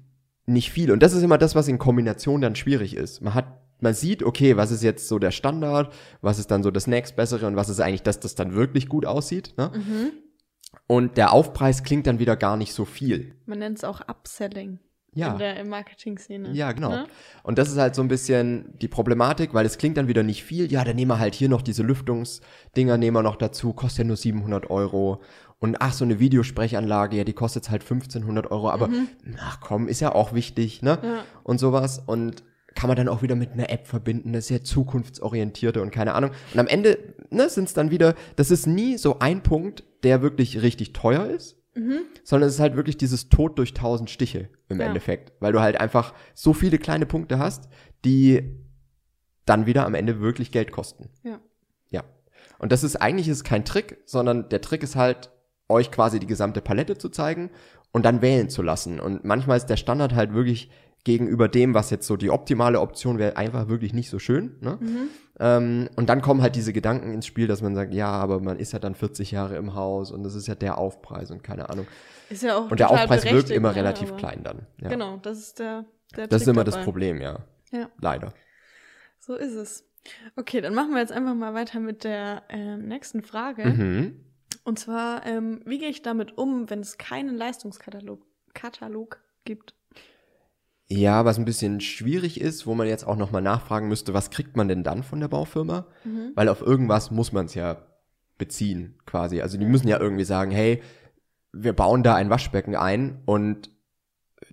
nicht 0.45 0.71
viel. 0.71 0.91
Und 0.91 1.01
das 1.01 1.13
ist 1.13 1.23
immer 1.23 1.37
das, 1.37 1.55
was 1.55 1.67
in 1.67 1.77
Kombination 1.77 2.41
dann 2.41 2.55
schwierig 2.55 2.95
ist. 2.95 3.21
Man 3.21 3.33
hat, 3.33 3.58
man 3.81 3.93
sieht, 3.93 4.23
okay, 4.23 4.57
was 4.57 4.71
ist 4.71 4.83
jetzt 4.83 5.07
so 5.07 5.19
der 5.19 5.31
Standard, 5.31 5.93
was 6.21 6.39
ist 6.39 6.51
dann 6.51 6.63
so 6.63 6.71
das 6.71 6.87
nächstbessere 6.87 7.47
und 7.47 7.55
was 7.55 7.69
ist 7.69 7.79
eigentlich 7.79 8.03
das, 8.03 8.19
das 8.19 8.35
dann 8.35 8.53
wirklich 8.53 8.87
gut 8.89 9.05
aussieht. 9.05 9.53
Ne? 9.57 9.71
Und 10.87 11.17
der 11.17 11.33
Aufpreis 11.33 11.83
klingt 11.83 12.07
dann 12.07 12.19
wieder 12.19 12.35
gar 12.35 12.57
nicht 12.57 12.73
so 12.73 12.85
viel. 12.85 13.35
Man 13.45 13.59
nennt 13.59 13.77
es 13.77 13.83
auch 13.83 14.01
Upselling 14.07 14.79
Ja. 15.13 15.33
in 15.33 15.39
der 15.39 15.65
Marketing-Szene. 15.65 16.51
Ja, 16.53 16.71
genau. 16.71 16.89
Ne? 16.89 17.07
Und 17.43 17.57
das 17.57 17.69
ist 17.71 17.77
halt 17.77 17.95
so 17.95 18.01
ein 18.01 18.07
bisschen 18.07 18.73
die 18.81 18.87
Problematik, 18.87 19.53
weil 19.53 19.65
es 19.65 19.77
klingt 19.77 19.97
dann 19.97 20.07
wieder 20.07 20.23
nicht 20.23 20.43
viel. 20.43 20.71
Ja, 20.71 20.83
dann 20.83 20.95
nehmen 20.95 21.09
wir 21.11 21.19
halt 21.19 21.35
hier 21.35 21.49
noch 21.49 21.61
diese 21.61 21.83
Lüftungsdinger, 21.83 22.97
nehmen 22.97 23.15
wir 23.17 23.23
noch 23.23 23.35
dazu, 23.35 23.73
kostet 23.73 23.99
ja 23.99 24.03
nur 24.05 24.17
700 24.17 24.69
Euro. 24.69 25.21
Und 25.59 25.81
ach, 25.81 25.91
so 25.93 26.05
eine 26.05 26.19
Videosprechanlage, 26.19 27.17
ja, 27.17 27.23
die 27.23 27.33
kostet 27.33 27.63
jetzt 27.63 27.71
halt 27.71 27.81
1500 27.83 28.49
Euro, 28.49 28.69
aber 28.69 28.89
ach 29.39 29.59
komm, 29.59 29.87
ist 29.89 29.99
ja 29.99 30.15
auch 30.15 30.33
wichtig, 30.33 30.81
ne? 30.81 30.99
Ja. 31.03 31.23
Und 31.43 31.59
sowas. 31.59 32.01
Und 32.05 32.43
kann 32.75 32.87
man 32.87 32.97
dann 32.97 33.07
auch 33.07 33.21
wieder 33.21 33.35
mit 33.35 33.51
einer 33.51 33.69
App 33.69 33.87
verbinden, 33.87 34.33
das 34.33 34.45
ist 34.45 34.49
ja 34.49 34.63
zukunftsorientierte 34.63 35.81
und 35.81 35.91
keine 35.91 36.13
Ahnung. 36.13 36.31
Und 36.53 36.59
am 36.59 36.67
Ende 36.67 37.15
ne, 37.29 37.49
sind 37.49 37.65
es 37.65 37.73
dann 37.73 37.91
wieder, 37.91 38.15
das 38.35 38.51
ist 38.51 38.67
nie 38.67 38.97
so 38.97 39.19
ein 39.19 39.43
Punkt, 39.43 39.83
der 40.03 40.21
wirklich 40.21 40.61
richtig 40.61 40.93
teuer 40.93 41.27
ist, 41.27 41.57
sondern 42.23 42.49
es 42.49 42.55
ist 42.55 42.59
halt 42.59 42.75
wirklich 42.75 42.97
dieses 42.97 43.29
Tod 43.29 43.57
durch 43.57 43.73
tausend 43.73 44.09
Stiche 44.09 44.49
im 44.67 44.79
Ja. 44.81 44.87
Endeffekt, 44.87 45.31
weil 45.39 45.53
du 45.53 45.61
halt 45.61 45.79
einfach 45.79 46.13
so 46.33 46.53
viele 46.53 46.77
kleine 46.77 47.05
Punkte 47.05 47.39
hast, 47.39 47.69
die 48.03 48.57
dann 49.45 49.65
wieder 49.65 49.85
am 49.85 49.95
Ende 49.95 50.19
wirklich 50.19 50.51
Geld 50.51 50.71
kosten. 50.71 51.09
Ja. 51.23 51.39
Ja. 51.89 52.03
Und 52.57 52.71
das 52.71 52.83
ist 52.83 52.97
eigentlich 52.97 53.29
ist 53.29 53.45
kein 53.45 53.63
Trick, 53.63 53.97
sondern 54.05 54.49
der 54.49 54.61
Trick 54.61 54.83
ist 54.83 54.95
halt, 54.95 55.31
euch 55.69 55.91
quasi 55.91 56.19
die 56.19 56.27
gesamte 56.27 56.61
Palette 56.61 56.97
zu 56.97 57.09
zeigen 57.09 57.51
und 57.91 58.03
dann 58.03 58.21
wählen 58.21 58.49
zu 58.49 58.61
lassen. 58.61 58.99
Und 58.99 59.23
manchmal 59.23 59.57
ist 59.57 59.67
der 59.67 59.77
Standard 59.77 60.15
halt 60.15 60.33
wirklich 60.33 60.71
gegenüber 61.03 61.47
dem, 61.47 61.73
was 61.73 61.89
jetzt 61.89 62.07
so 62.07 62.17
die 62.17 62.29
optimale 62.29 62.79
Option 62.79 63.17
wäre, 63.17 63.37
einfach 63.37 63.67
wirklich 63.67 63.93
nicht 63.93 64.09
so 64.09 64.19
schön. 64.19 64.57
Ne? 64.61 64.77
Ähm, 65.39 65.89
und 65.95 66.09
dann 66.09 66.21
kommen 66.21 66.41
halt 66.41 66.55
diese 66.55 66.73
Gedanken 66.73 67.13
ins 67.13 67.25
Spiel, 67.25 67.47
dass 67.47 67.61
man 67.61 67.73
sagt, 67.73 67.93
ja, 67.93 68.11
aber 68.11 68.41
man 68.41 68.59
ist 68.59 68.73
ja 68.73 68.79
dann 68.79 68.95
40 68.95 69.31
Jahre 69.31 69.55
im 69.55 69.75
Haus 69.75 70.11
und 70.11 70.23
das 70.23 70.35
ist 70.35 70.47
ja 70.47 70.55
der 70.55 70.77
Aufpreis 70.77 71.31
und 71.31 71.43
keine 71.43 71.69
Ahnung. 71.69 71.87
Ist 72.29 72.43
ja 72.43 72.57
auch 72.57 72.69
Und 72.69 72.79
der 72.79 72.91
Aufpreis 72.91 73.25
wirkt 73.25 73.49
immer 73.49 73.69
ne, 73.69 73.75
relativ 73.77 74.15
klein 74.17 74.43
dann. 74.43 74.67
Ja. 74.81 74.89
Genau, 74.89 75.17
das 75.17 75.39
ist 75.39 75.59
der, 75.59 75.85
der 76.15 76.27
Das 76.27 76.41
ist 76.41 76.45
Trick 76.45 76.55
immer 76.55 76.63
das 76.63 76.75
dabei. 76.75 76.85
Problem, 76.85 77.21
ja. 77.21 77.39
Ja. 77.71 77.89
Leider. 77.99 78.33
So 79.19 79.35
ist 79.35 79.55
es. 79.55 79.85
Okay, 80.35 80.61
dann 80.61 80.73
machen 80.73 80.91
wir 80.91 80.99
jetzt 80.99 81.11
einfach 81.11 81.35
mal 81.35 81.53
weiter 81.53 81.79
mit 81.79 82.03
der 82.03 82.43
ähm, 82.49 82.87
nächsten 82.87 83.21
Frage. 83.21 83.65
Mhm. 83.65 84.25
Und 84.63 84.79
zwar, 84.79 85.25
ähm, 85.25 85.61
wie 85.65 85.79
gehe 85.79 85.89
ich 85.89 86.01
damit 86.01 86.37
um, 86.37 86.69
wenn 86.69 86.79
es 86.81 86.97
keinen 86.97 87.35
Leistungskatalog 87.35 88.25
Katalog 88.53 89.21
gibt? 89.45 89.73
Ja, 90.91 91.23
was 91.23 91.37
ein 91.37 91.45
bisschen 91.45 91.81
schwierig 91.81 92.41
ist, 92.41 92.65
wo 92.65 92.73
man 92.73 92.87
jetzt 92.87 93.05
auch 93.05 93.15
nochmal 93.15 93.43
nachfragen 93.43 93.87
müsste, 93.87 94.13
was 94.13 94.31
kriegt 94.31 94.57
man 94.57 94.67
denn 94.67 94.83
dann 94.83 95.03
von 95.03 95.19
der 95.19 95.27
Baufirma? 95.27 95.85
Mhm. 96.03 96.31
Weil 96.33 96.49
auf 96.49 96.61
irgendwas 96.61 97.11
muss 97.11 97.31
man 97.31 97.45
es 97.45 97.53
ja 97.53 97.77
beziehen, 98.39 98.95
quasi. 99.05 99.41
Also 99.41 99.59
die 99.59 99.65
müssen 99.65 99.87
ja 99.87 99.99
irgendwie 99.99 100.23
sagen, 100.23 100.49
hey, 100.49 100.81
wir 101.53 101.73
bauen 101.73 102.01
da 102.01 102.15
ein 102.15 102.31
Waschbecken 102.31 102.75
ein 102.75 103.21
und 103.25 103.69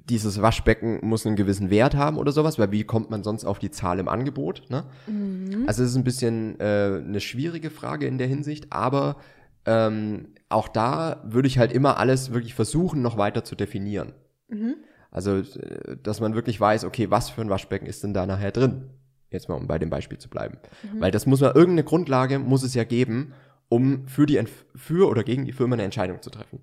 dieses 0.04 0.42
Waschbecken 0.42 1.00
muss 1.02 1.26
einen 1.26 1.36
gewissen 1.36 1.70
Wert 1.70 1.94
haben 1.94 2.18
oder 2.18 2.32
sowas, 2.32 2.58
weil 2.58 2.70
wie 2.70 2.84
kommt 2.84 3.10
man 3.10 3.22
sonst 3.22 3.44
auf 3.44 3.58
die 3.58 3.70
Zahl 3.70 3.98
im 3.98 4.08
Angebot? 4.08 4.64
Ne? 4.68 4.84
Mhm. 5.06 5.64
Also 5.66 5.82
es 5.82 5.90
ist 5.90 5.96
ein 5.96 6.04
bisschen 6.04 6.60
äh, 6.60 7.00
eine 7.04 7.20
schwierige 7.20 7.70
Frage 7.70 8.06
in 8.06 8.18
der 8.18 8.26
Hinsicht, 8.26 8.72
aber 8.72 9.16
ähm, 9.64 10.34
auch 10.48 10.68
da 10.68 11.22
würde 11.24 11.48
ich 11.48 11.58
halt 11.58 11.72
immer 11.72 11.98
alles 11.98 12.32
wirklich 12.32 12.54
versuchen, 12.54 13.02
noch 13.02 13.16
weiter 13.16 13.42
zu 13.42 13.56
definieren. 13.56 14.12
Mhm. 14.48 14.76
Also, 15.16 15.38
äh, 15.38 15.96
dass 16.02 16.20
man 16.20 16.34
wirklich 16.34 16.60
weiß, 16.60 16.84
okay, 16.84 17.10
was 17.10 17.30
für 17.30 17.40
ein 17.40 17.48
Waschbecken 17.48 17.86
ist 17.86 18.04
denn 18.04 18.12
da 18.12 18.26
nachher 18.26 18.52
drin? 18.52 18.90
Jetzt 19.30 19.48
mal, 19.48 19.54
um 19.54 19.66
bei 19.66 19.78
dem 19.78 19.88
Beispiel 19.88 20.18
zu 20.18 20.28
bleiben. 20.28 20.58
Weil 20.98 21.10
das 21.10 21.24
muss 21.24 21.40
man, 21.40 21.54
irgendeine 21.54 21.84
Grundlage 21.84 22.38
muss 22.38 22.62
es 22.62 22.74
ja 22.74 22.84
geben, 22.84 23.32
um 23.70 24.06
für 24.06 24.26
die, 24.26 24.38
Entf- 24.38 24.66
für 24.76 25.08
oder 25.08 25.24
gegen 25.24 25.46
die 25.46 25.52
Firma 25.52 25.74
eine 25.74 25.84
Entscheidung 25.84 26.20
zu 26.20 26.28
treffen. 26.28 26.60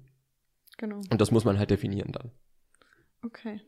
Genau. 0.78 0.98
Und 0.98 1.20
das 1.20 1.32
muss 1.32 1.46
man 1.46 1.58
halt 1.58 1.72
definieren 1.72 2.12
dann. 2.12 2.32
Okay. 3.26 3.60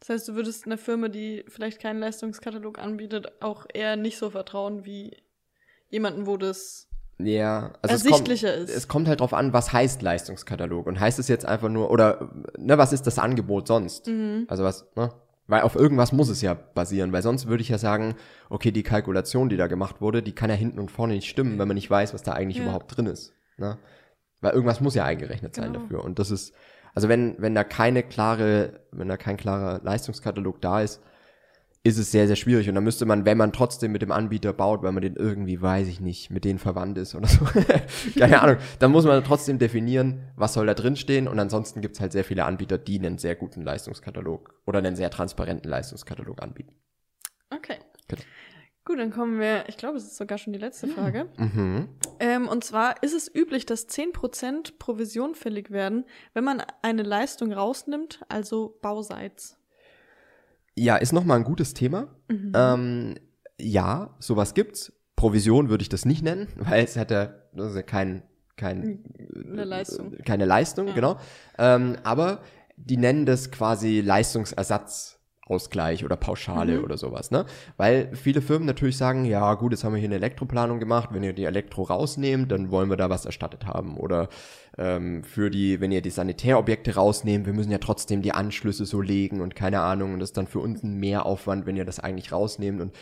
Das 0.00 0.08
heißt, 0.08 0.28
du 0.28 0.34
würdest 0.34 0.64
einer 0.64 0.78
Firma, 0.78 1.08
die 1.08 1.44
vielleicht 1.48 1.78
keinen 1.80 2.00
Leistungskatalog 2.00 2.78
anbietet, 2.78 3.42
auch 3.42 3.66
eher 3.72 3.96
nicht 3.96 4.16
so 4.16 4.30
vertrauen 4.30 4.86
wie 4.86 5.14
jemanden, 5.88 6.26
wo 6.26 6.36
das 6.38 6.85
Ja, 7.18 7.72
also 7.80 7.94
Ersichtlicher 7.94 8.48
es 8.48 8.56
kommt, 8.56 8.68
ist. 8.68 8.76
Es 8.76 8.88
kommt 8.88 9.08
halt 9.08 9.20
drauf 9.20 9.32
an, 9.32 9.52
was 9.52 9.72
heißt 9.72 10.02
Leistungskatalog 10.02 10.86
und 10.86 11.00
heißt 11.00 11.18
es 11.18 11.28
jetzt 11.28 11.46
einfach 11.46 11.70
nur 11.70 11.90
oder 11.90 12.30
ne, 12.58 12.76
was 12.76 12.92
ist 12.92 13.06
das 13.06 13.18
Angebot 13.18 13.66
sonst? 13.68 14.06
Mhm. 14.06 14.44
Also 14.48 14.64
was, 14.64 14.86
ne? 14.96 15.10
Weil 15.48 15.62
auf 15.62 15.76
irgendwas 15.76 16.12
muss 16.12 16.28
es 16.28 16.42
ja 16.42 16.54
basieren, 16.54 17.12
weil 17.12 17.22
sonst 17.22 17.46
würde 17.46 17.62
ich 17.62 17.68
ja 17.68 17.78
sagen, 17.78 18.16
okay, 18.50 18.72
die 18.72 18.82
Kalkulation, 18.82 19.48
die 19.48 19.56
da 19.56 19.68
gemacht 19.68 20.00
wurde, 20.00 20.22
die 20.22 20.32
kann 20.32 20.50
ja 20.50 20.56
hinten 20.56 20.78
und 20.80 20.90
vorne 20.90 21.14
nicht 21.14 21.28
stimmen, 21.28 21.58
wenn 21.58 21.68
man 21.68 21.76
nicht 21.76 21.88
weiß, 21.90 22.12
was 22.14 22.22
da 22.24 22.32
eigentlich 22.32 22.58
Ja. 22.58 22.64
überhaupt 22.64 22.94
drin 22.96 23.06
ist. 23.06 23.32
Ne? 23.56 23.78
Weil 24.40 24.52
irgendwas 24.52 24.80
muss 24.80 24.94
ja 24.96 25.04
eingerechnet 25.04 25.54
sein 25.54 25.72
Genau. 25.72 25.84
dafür. 25.84 26.04
Und 26.04 26.18
das 26.18 26.30
ist, 26.32 26.52
also 26.94 27.08
wenn, 27.08 27.36
wenn 27.38 27.54
da 27.54 27.62
keine 27.62 28.02
klare, 28.02 28.80
wenn 28.90 29.08
da 29.08 29.16
kein 29.16 29.36
klarer 29.36 29.80
Leistungskatalog 29.84 30.60
da 30.60 30.80
ist, 30.82 31.00
ist 31.86 31.98
es 31.98 32.10
sehr, 32.10 32.26
sehr 32.26 32.34
schwierig. 32.34 32.68
Und 32.68 32.74
dann 32.74 32.82
müsste 32.82 33.06
man, 33.06 33.24
wenn 33.24 33.38
man 33.38 33.52
trotzdem 33.52 33.92
mit 33.92 34.02
dem 34.02 34.10
Anbieter 34.10 34.52
baut, 34.52 34.82
weil 34.82 34.90
man 34.90 35.02
den 35.02 35.14
irgendwie, 35.14 35.62
weiß 35.62 35.86
ich 35.86 36.00
nicht, 36.00 36.30
mit 36.30 36.44
denen 36.44 36.58
verwandt 36.58 36.98
ist 36.98 37.14
oder 37.14 37.28
so, 37.28 37.46
keine 38.18 38.42
Ahnung, 38.42 38.56
dann 38.80 38.90
muss 38.90 39.04
man 39.04 39.22
trotzdem 39.22 39.60
definieren, 39.60 40.22
was 40.34 40.54
soll 40.54 40.66
da 40.66 40.74
drin 40.74 40.96
stehen. 40.96 41.28
Und 41.28 41.38
ansonsten 41.38 41.80
gibt 41.82 41.94
es 41.94 42.00
halt 42.00 42.10
sehr 42.10 42.24
viele 42.24 42.44
Anbieter, 42.44 42.76
die 42.76 42.98
einen 42.98 43.18
sehr 43.18 43.36
guten 43.36 43.62
Leistungskatalog 43.62 44.60
oder 44.66 44.80
einen 44.80 44.96
sehr 44.96 45.10
transparenten 45.10 45.70
Leistungskatalog 45.70 46.42
anbieten. 46.42 46.74
Okay. 47.50 47.76
Genau. 48.08 48.22
Gut, 48.84 48.98
dann 48.98 49.12
kommen 49.12 49.38
wir, 49.38 49.68
ich 49.68 49.76
glaube, 49.76 49.96
es 49.96 50.04
ist 50.04 50.16
sogar 50.16 50.38
schon 50.38 50.52
die 50.52 50.58
letzte 50.58 50.88
Frage. 50.88 51.28
Mhm. 51.36 51.88
Ähm, 52.18 52.48
und 52.48 52.64
zwar, 52.64 53.00
ist 53.04 53.14
es 53.14 53.32
üblich, 53.32 53.64
dass 53.64 53.88
10% 53.88 54.78
Provision 54.78 55.36
fällig 55.36 55.70
werden, 55.70 56.04
wenn 56.34 56.44
man 56.44 56.62
eine 56.82 57.04
Leistung 57.04 57.52
rausnimmt, 57.52 58.24
also 58.28 58.76
bauseits? 58.82 59.56
Ja, 60.78 60.96
ist 60.96 61.12
nochmal 61.12 61.38
ein 61.38 61.44
gutes 61.44 61.74
Thema. 61.74 62.08
Mhm. 62.28 62.52
Ähm, 62.54 63.14
ja, 63.60 64.14
sowas 64.18 64.54
gibt's. 64.54 64.92
Provision 65.16 65.70
würde 65.70 65.82
ich 65.82 65.88
das 65.88 66.04
nicht 66.04 66.22
nennen, 66.22 66.48
weil 66.56 66.84
es 66.84 66.96
hätte 66.96 67.14
ja 67.54 67.82
kein, 67.82 68.22
kein, 68.56 69.02
Eine 69.50 69.64
Leistung. 69.64 70.12
äh, 70.12 70.22
keine 70.22 70.44
Leistung, 70.44 70.88
Ja. 70.88 70.94
genau. 70.94 71.18
Ähm, 71.58 71.96
aber 72.04 72.40
die 72.76 72.98
nennen 72.98 73.24
das 73.24 73.50
quasi 73.50 74.00
Leistungsersatzausgleich 75.46 76.04
oder 76.04 76.16
Pauschale 76.16 76.78
Mhm. 76.78 76.84
oder 76.84 76.96
sowas, 76.96 77.30
ne? 77.30 77.46
Weil 77.76 78.10
viele 78.14 78.42
Firmen 78.42 78.66
natürlich 78.66 78.96
sagen, 78.96 79.24
ja 79.24 79.54
gut, 79.54 79.72
jetzt 79.72 79.84
haben 79.84 79.92
wir 79.94 79.98
hier 79.98 80.08
eine 80.08 80.16
Elektroplanung 80.16 80.80
gemacht, 80.80 81.10
wenn 81.12 81.22
ihr 81.22 81.32
die 81.32 81.44
Elektro 81.44 81.82
rausnehmt, 81.82 82.50
dann 82.50 82.70
wollen 82.70 82.90
wir 82.90 82.96
da 82.96 83.10
was 83.10 83.24
erstattet 83.26 83.66
haben. 83.66 83.96
Oder 83.96 84.28
ähm, 84.78 85.24
für 85.24 85.50
die, 85.50 85.80
wenn 85.80 85.92
ihr 85.92 86.02
die 86.02 86.10
Sanitärobjekte 86.10 86.94
rausnehmt, 86.94 87.46
wir 87.46 87.52
müssen 87.52 87.70
ja 87.70 87.78
trotzdem 87.78 88.22
die 88.22 88.32
Anschlüsse 88.32 88.86
so 88.86 89.00
legen 89.00 89.40
und 89.40 89.54
keine 89.54 89.80
Ahnung, 89.80 90.14
und 90.14 90.20
das 90.20 90.30
ist 90.30 90.36
dann 90.36 90.46
für 90.46 90.60
uns 90.60 90.82
ein 90.82 90.98
Mehraufwand, 90.98 91.66
wenn 91.66 91.76
ihr 91.76 91.84
das 91.84 92.00
eigentlich 92.00 92.32
rausnehmt 92.32 92.80
und 92.80 92.92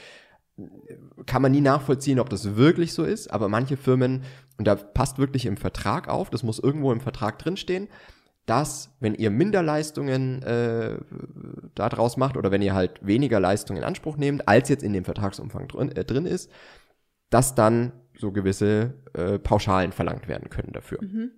kann 1.27 1.43
man 1.43 1.51
nie 1.51 1.61
nachvollziehen, 1.61 2.21
ob 2.21 2.31
das 2.31 2.55
wirklich 2.55 2.93
so 2.93 3.03
ist, 3.03 3.29
aber 3.33 3.49
manche 3.49 3.77
Firmen, 3.77 4.23
und 4.57 4.69
da 4.69 4.77
passt 4.77 5.19
wirklich 5.19 5.47
im 5.47 5.57
Vertrag 5.57 6.07
auf, 6.09 6.31
das 6.31 6.45
muss 6.45 6.61
irgendwo 6.61 6.93
im 6.93 7.01
Vertrag 7.01 7.41
drinstehen, 7.41 7.89
dass, 8.47 8.95
wenn 9.01 9.15
ihr 9.15 9.31
Minderleistungen 9.31 10.43
äh, 10.43 10.99
da 11.75 11.89
draus 11.89 12.17
macht 12.17 12.37
oder 12.37 12.51
wenn 12.51 12.63
ihr 12.63 12.75
halt 12.75 13.05
weniger 13.05 13.41
Leistung 13.41 13.77
in 13.77 13.85
Anspruch 13.85 14.17
nehmt, 14.17 14.47
als 14.49 14.69
jetzt 14.69 14.83
in 14.83 14.93
dem 14.93 15.05
Vertragsumfang 15.05 15.69
drin, 15.69 15.93
äh, 15.93 16.05
drin 16.05 16.27
ist, 16.27 16.51
dass 17.31 17.55
dann 17.55 17.93
so 18.17 18.33
gewisse 18.33 18.95
äh, 19.15 19.39
Pauschalen 19.39 19.93
verlangt 19.93 20.29
werden 20.29 20.51
können 20.51 20.73
dafür. 20.73 20.99
Mhm. 21.03 21.31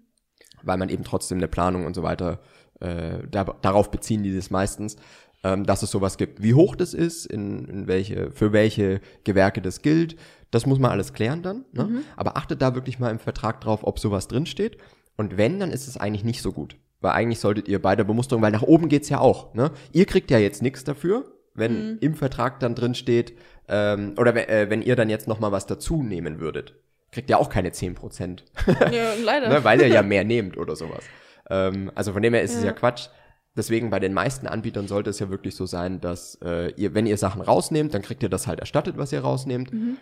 Weil 0.63 0.79
man 0.79 0.89
eben 0.89 1.05
trotzdem 1.05 1.39
eine 1.39 1.49
Planung 1.49 1.87
und 1.87 1.95
so 1.95 2.03
weiter, 2.03 2.41
äh, 2.81 3.27
da, 3.31 3.45
darauf 3.45 3.91
beziehen 3.91 4.23
die 4.23 4.35
das 4.35 4.51
meistens, 4.51 4.97
ähm, 5.45 5.65
dass 5.65 5.83
es 5.83 5.91
sowas 5.91 6.19
gibt. 6.19 6.43
Wie 6.43 6.55
hoch 6.55 6.75
das 6.75 6.93
ist, 6.93 7.25
in, 7.27 7.67
in 7.67 7.87
welche, 7.87 8.33
für 8.33 8.53
welche 8.53 9.01
Gewerke 9.23 9.63
das 9.63 9.81
gilt, 9.81 10.17
das 10.51 10.67
muss 10.67 10.79
man 10.79 10.91
alles 10.91 11.13
klären 11.13 11.43
dann. 11.43 11.65
Ne? 11.73 11.85
Mhm. 11.85 12.01
Aber 12.17 12.37
achtet 12.37 12.61
da 12.63 12.75
wirklich 12.75 12.99
mal 12.99 13.11
im 13.11 13.19
Vertrag 13.21 13.61
drauf, 13.61 13.85
ob 13.85 13.99
sowas 13.99 14.27
drinsteht. 14.27 14.79
Und 15.17 15.37
wenn, 15.37 15.61
dann 15.61 15.71
ist 15.71 15.87
es 15.87 15.97
eigentlich 15.97 16.25
nicht 16.25 16.43
so 16.43 16.53
gut. 16.53 16.77
Weil 17.07 17.13
eigentlich 17.13 17.39
solltet 17.41 17.69
ihr 17.69 17.81
bei 17.81 17.95
der 17.97 18.05
Bemusterung, 18.05 18.43
weil 18.43 18.51
nach 18.53 18.63
oben 18.63 18.89
geht's 18.89 19.09
ja 19.09 19.21
auch. 19.21 19.55
Ne? 19.55 19.71
Ihr 19.93 20.05
kriegt 20.07 20.31
ja 20.31 20.39
jetzt 20.39 20.61
nichts 20.63 20.83
dafür, 20.85 21.25
wenn 21.55 21.93
Mhm. 21.93 21.99
im 22.01 22.15
Vertrag 22.15 22.61
dann 22.61 22.75
drin 22.75 22.95
steht, 22.95 23.33
ähm, 23.69 24.15
oder 24.19 24.35
äh, 24.49 24.69
wenn 24.71 24.83
ihr 24.83 24.97
dann 24.97 25.09
jetzt 25.11 25.27
noch 25.29 25.41
mal 25.41 25.53
was 25.53 25.67
dazu 25.67 26.03
nehmen 26.03 26.41
würdet, 26.41 26.75
kriegt 27.13 27.31
ihr 27.31 27.39
auch 27.39 27.49
keine 27.49 27.71
10%. 27.73 28.45
Ja, 28.93 29.15
leider. 29.25 29.49
ne, 29.49 29.65
weil 29.65 29.81
ihr 29.81 29.89
ja 29.89 30.03
mehr 30.03 30.25
nehmt 30.25 30.57
oder 30.59 30.77
sowas. 30.77 31.05
Ähm, 31.49 31.91
also 31.95 32.13
von 32.13 32.23
dem 32.23 32.35
her 32.35 32.43
ist 32.43 32.55
es 32.55 32.61
Ja. 32.61 32.67
ja 32.67 32.73
Quatsch. 32.73 33.09
Deswegen 33.57 33.89
bei 33.89 34.01
den 34.01 34.13
meisten 34.13 34.47
Anbietern 34.47 34.87
sollte 34.87 35.09
es 35.09 35.19
ja 35.19 35.31
wirklich 35.31 35.57
so 35.57 35.65
sein, 35.65 36.01
dass 36.03 36.39
äh, 36.45 36.73
ihr, 36.77 36.93
wenn 36.95 37.07
ihr 37.07 37.17
Sachen 37.17 37.41
rausnehmt, 37.41 37.95
dann 37.95 38.03
kriegt 38.03 38.23
ihr 38.23 38.29
das 38.29 38.47
halt 38.47 38.61
erstattet, 38.61 38.99
was 38.99 39.13
ihr 39.13 39.21
rausnehmt. 39.21 39.73
Mhm. 39.73 39.97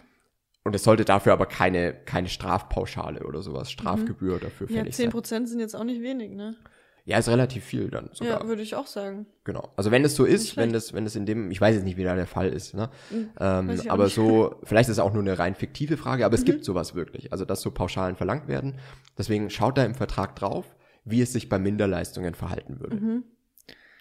Und 0.64 0.74
es 0.74 0.82
sollte 0.82 1.04
dafür 1.04 1.34
aber 1.34 1.46
keine, 1.46 1.92
keine 1.92 2.28
Strafpauschale 2.28 3.20
oder 3.24 3.42
sowas, 3.42 3.70
Strafgebühr 3.70 4.38
dafür 4.40 4.66
ja, 4.70 4.78
fällig 4.78 4.96
sein. 4.96 5.10
10% 5.12 5.46
sind 5.46 5.60
jetzt 5.60 5.76
auch 5.76 5.84
nicht 5.84 6.00
wenig, 6.02 6.32
ne? 6.32 6.56
Ja, 7.06 7.18
ist 7.18 7.28
relativ 7.28 7.64
viel 7.64 7.90
dann 7.90 8.08
sogar. 8.14 8.40
Ja, 8.40 8.48
würde 8.48 8.62
ich 8.62 8.74
auch 8.76 8.86
sagen. 8.86 9.26
Genau. 9.44 9.68
Also 9.76 9.90
wenn 9.90 10.04
es 10.06 10.14
so 10.14 10.22
Nicht 10.22 10.32
ist, 10.34 10.50
schlecht. 10.50 10.56
wenn 10.56 10.72
das, 10.72 10.94
wenn 10.94 11.04
es 11.04 11.14
in 11.16 11.26
dem, 11.26 11.50
ich 11.50 11.60
weiß 11.60 11.74
jetzt 11.74 11.84
nicht, 11.84 11.98
wie 11.98 12.04
da 12.04 12.14
der 12.14 12.26
Fall 12.26 12.48
ist, 12.48 12.72
ne? 12.72 12.88
Ähm, 13.38 13.70
ich 13.70 13.90
auch 13.90 13.92
aber 13.92 14.04
nicht. 14.04 14.14
so, 14.14 14.56
vielleicht 14.64 14.88
ist 14.88 14.94
es 14.96 14.98
auch 15.00 15.12
nur 15.12 15.22
eine 15.22 15.38
rein 15.38 15.54
fiktive 15.54 15.98
Frage, 15.98 16.24
aber 16.24 16.34
es 16.34 16.40
Mhm. 16.42 16.46
gibt 16.46 16.64
sowas 16.64 16.94
wirklich. 16.94 17.30
Also 17.32 17.44
dass 17.44 17.60
so 17.60 17.70
Pauschalen 17.70 18.16
verlangt 18.16 18.48
werden. 18.48 18.78
Deswegen 19.18 19.50
schaut 19.50 19.76
da 19.76 19.84
im 19.84 19.94
Vertrag 19.94 20.34
drauf, 20.36 20.64
wie 21.04 21.20
es 21.20 21.32
sich 21.34 21.50
bei 21.50 21.58
Minderleistungen 21.58 22.34
verhalten 22.34 22.80
würde. 22.80 22.96
Mhm. 22.96 23.24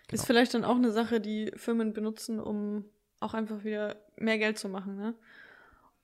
Genau. 0.07 0.21
Ist 0.21 0.25
vielleicht 0.25 0.53
dann 0.53 0.63
auch 0.63 0.75
eine 0.77 0.91
Sache, 0.91 1.19
die 1.19 1.51
Firmen 1.57 1.91
benutzen, 1.93 2.39
um 2.39 2.85
auch 3.19 3.33
einfach 3.33 3.65
wieder 3.65 3.97
mehr 4.17 4.37
Geld 4.37 4.57
zu 4.59 4.69
machen, 4.69 4.95
ne? 4.95 5.13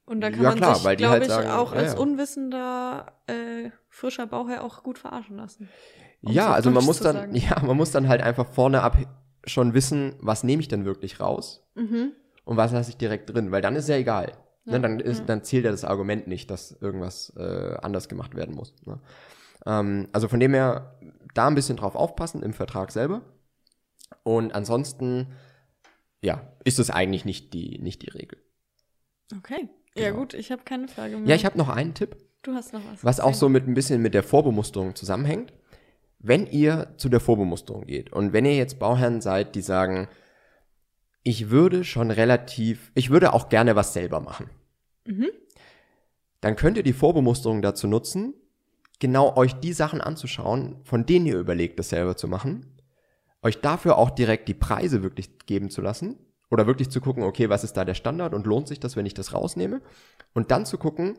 Und 0.06 0.22
da 0.22 0.32
kann 0.32 0.42
Ja, 0.42 0.50
man 0.50 0.58
klar, 0.58 0.76
sich, 0.76 0.98
glaube 0.98 1.12
halt 1.14 1.22
ich, 1.24 1.30
sagen, 1.30 1.50
auch 1.52 1.72
ja, 1.72 1.78
als 1.80 1.94
ja. 1.94 2.00
unwissender 2.00 3.14
äh, 3.28 3.70
frischer 3.90 4.26
Bauherr 4.26 4.64
auch 4.64 4.82
gut 4.84 4.98
verarschen 4.98 5.38
lassen. 5.38 5.70
Ja, 6.22 6.50
auf 6.50 6.56
also 6.56 6.72
man 6.72 6.84
muss 6.86 7.00
dann, 7.00 7.16
sagen. 7.16 7.36
ja, 7.36 7.62
man 7.66 7.78
muss 7.78 7.92
dann 7.92 8.08
halt 8.08 8.22
einfach 8.22 8.48
vorne 8.52 8.82
ab 8.82 8.98
schon 9.46 9.74
wissen, 9.74 10.16
was 10.20 10.44
nehme 10.44 10.62
ich 10.62 10.68
denn 10.68 10.86
wirklich 10.86 11.20
raus 11.20 11.66
Mhm. 11.76 12.12
und 12.46 12.58
was 12.58 12.72
lasse 12.72 12.90
ich 12.90 12.98
direkt 12.98 13.30
drin, 13.34 13.52
weil 13.52 13.62
dann 13.62 13.76
ist 13.76 13.88
ja 13.90 13.96
egal. 13.96 14.34
Ja, 14.66 14.74
ne, 14.74 14.82
dann, 14.82 15.00
ist, 15.00 15.20
ja. 15.20 15.26
dann 15.26 15.44
zählt 15.44 15.66
ja 15.66 15.72
das 15.72 15.86
Argument 15.86 16.28
nicht, 16.28 16.52
dass 16.52 16.74
irgendwas 16.82 17.34
äh, 17.38 17.76
anders 17.82 18.10
gemacht 18.10 18.36
werden 18.36 18.54
muss. 18.54 18.76
Ne? 18.86 19.00
Ähm, 19.66 20.10
also 20.12 20.28
von 20.28 20.40
dem 20.40 20.54
her 20.54 21.00
da 21.34 21.48
ein 21.48 21.56
bisschen 21.56 21.78
drauf 21.78 21.96
aufpassen 21.96 22.44
im 22.44 22.54
Vertrag 22.54 22.92
selber. 22.92 23.22
Und 24.24 24.54
ansonsten, 24.54 25.28
ja, 26.22 26.42
ist 26.66 26.80
es 26.80 26.90
eigentlich 26.90 27.24
nicht 27.26 27.54
die, 27.54 27.80
nicht 27.80 28.02
die 28.02 28.10
Regel. 28.10 28.38
Okay. 29.38 29.70
Ja, 29.96 30.10
Genau. 30.10 30.20
gut, 30.20 30.34
ich 30.34 30.52
habe 30.52 30.64
keine 30.66 30.88
Frage 30.88 31.18
mehr. 31.18 31.30
Ja, 31.30 31.36
ich 31.36 31.46
habe 31.46 31.58
noch 31.58 31.70
einen 31.70 31.94
Tipp. 31.94 32.18
Du 32.44 32.54
hast 32.54 32.74
noch 32.74 32.82
was. 32.92 33.04
was 33.04 33.20
auch 33.20 33.28
Erzähl. 33.28 33.40
so 33.40 33.50
mit 33.50 33.68
ein 33.68 33.74
bisschen 33.74 34.02
mit 34.02 34.14
der 34.14 34.24
Vorbemusterung 34.24 34.96
zusammenhängt. 34.96 35.54
Wenn 36.20 36.48
ihr 36.48 36.94
zu 36.98 37.10
der 37.10 37.22
Vorbemusterung 37.22 37.86
geht 37.86 38.12
und 38.12 38.34
wenn 38.34 38.46
ihr 38.46 38.56
jetzt 38.56 38.78
Bauherren 38.78 39.22
seid, 39.22 39.56
die 39.56 39.62
sagen, 39.62 40.10
ich 41.24 41.50
würde 41.50 41.84
schon 41.84 42.12
relativ, 42.12 42.92
ich 42.94 43.10
würde 43.10 43.34
auch 43.34 43.50
gerne 43.50 43.76
was 43.76 43.94
selber 43.94 44.20
machen. 44.20 44.50
dann 46.42 46.56
könnt 46.56 46.78
ihr 46.78 46.84
die 46.84 46.94
Vorbemusterung 46.94 47.62
dazu 47.62 47.88
nutzen, 47.88 48.34
genau 49.00 49.36
euch 49.36 49.54
die 49.56 49.74
Sachen 49.74 50.02
anzuschauen, 50.02 50.80
von 50.84 51.06
denen 51.06 51.26
ihr 51.26 51.40
überlegt, 51.40 51.80
das 51.80 51.90
selber 51.90 52.16
zu 52.16 52.28
machen, 52.28 52.78
euch 53.42 53.62
dafür 53.62 53.98
auch 53.98 54.10
direkt 54.10 54.48
die 54.48 54.54
Preise 54.54 55.04
wirklich 55.04 55.40
geben 55.46 55.70
zu 55.70 55.82
lassen 55.82 56.18
oder 56.50 56.68
wirklich 56.68 56.90
zu 56.90 57.02
gucken, 57.02 57.24
okay, 57.24 57.50
was 57.50 57.64
ist 57.64 57.74
da 57.74 57.86
der 57.86 57.94
Standard 57.94 58.34
und 58.34 58.46
lohnt 58.46 58.68
sich 58.68 58.80
das, 58.80 58.96
wenn 58.96 59.06
ich 59.06 59.14
das 59.14 59.34
rausnehme 59.34 59.82
und 60.34 60.52
dann 60.52 60.66
zu 60.66 60.78
gucken, 60.78 61.18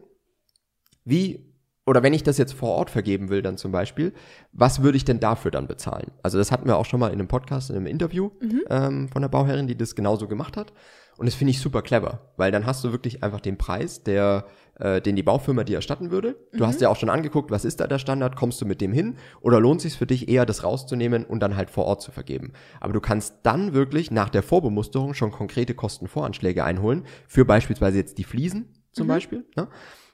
wie 1.05 1.50
oder 1.87 2.03
wenn 2.03 2.13
ich 2.13 2.23
das 2.23 2.39
jetzt 2.39 2.53
vor 2.53 2.71
Ort 2.71 2.91
vergeben 2.91 3.31
will, 3.31 3.43
dann 3.43 3.57
zum 3.57 3.73
Beispiel, 3.73 4.13
was 4.53 4.83
würde 4.83 4.97
ich 4.97 5.05
denn 5.05 5.19
dafür 5.19 5.51
dann 5.51 5.67
bezahlen? 5.67 6.13
Also 6.23 6.39
das 6.39 6.53
hatten 6.53 6.67
wir 6.67 6.77
auch 6.77 6.85
schon 6.85 7.01
mal 7.01 7.09
in 7.09 7.15
einem 7.15 7.29
Podcast, 7.29 7.71
in 7.71 7.77
einem 7.77 7.87
Interview 7.87 8.31
ähm, 8.69 9.09
von 9.09 9.23
der 9.23 9.29
Bauherrin, 9.29 9.67
die 9.67 9.77
das 9.77 9.95
genauso 9.95 10.29
gemacht 10.29 10.57
hat. 10.57 10.73
Und 11.17 11.27
das 11.27 11.35
finde 11.35 11.51
ich 11.51 11.61
super 11.61 11.83
clever, 11.83 12.33
weil 12.37 12.51
dann 12.51 12.65
hast 12.65 12.83
du 12.85 12.93
wirklich 12.93 13.23
einfach 13.23 13.41
den 13.41 13.59
Preis, 13.59 14.03
der, 14.03 14.47
äh, 14.79 15.03
den 15.03 15.17
die 15.17 15.23
Baufirma 15.23 15.65
dir 15.65 15.77
erstatten 15.77 16.11
würde. 16.11 16.37
Du 16.53 16.67
hast 16.67 16.81
ja 16.81 16.89
auch 16.89 16.97
schon 16.97 17.11
angeguckt, 17.11 17.51
was 17.51 17.67
ist 17.67 17.81
da 17.81 17.87
der 17.87 17.99
Standard, 17.99 18.37
kommst 18.37 18.61
du 18.61 18.67
mit 18.67 18.81
dem 18.81 18.93
hin 18.93 19.17
oder 19.43 19.61
lohnt 19.61 19.83
sich 19.83 19.99
für 19.99 20.07
dich 20.07 20.29
eher, 20.29 20.47
das 20.47 20.65
rauszunehmen 20.65 21.25
und 21.25 21.41
dann 21.41 21.57
halt 21.57 21.71
vor 21.71 21.85
Ort 21.85 22.01
zu 22.01 22.11
vergeben. 22.11 22.53
Aber 22.81 22.93
du 22.93 23.01
kannst 23.01 23.35
dann 23.43 23.75
wirklich 23.75 24.11
nach 24.11 24.31
der 24.31 24.43
Vorbemusterung 24.43 25.13
schon 25.13 25.31
konkrete 25.31 25.75
Kostenvoranschläge 25.75 26.65
einholen 26.65 27.05
für 27.29 27.45
beispielsweise 27.45 27.99
jetzt 27.99 28.17
die 28.17 28.25
Fliesen 28.25 28.73
zum 28.93 29.07
Beispiel. 29.07 29.45
Ne? 29.57 29.69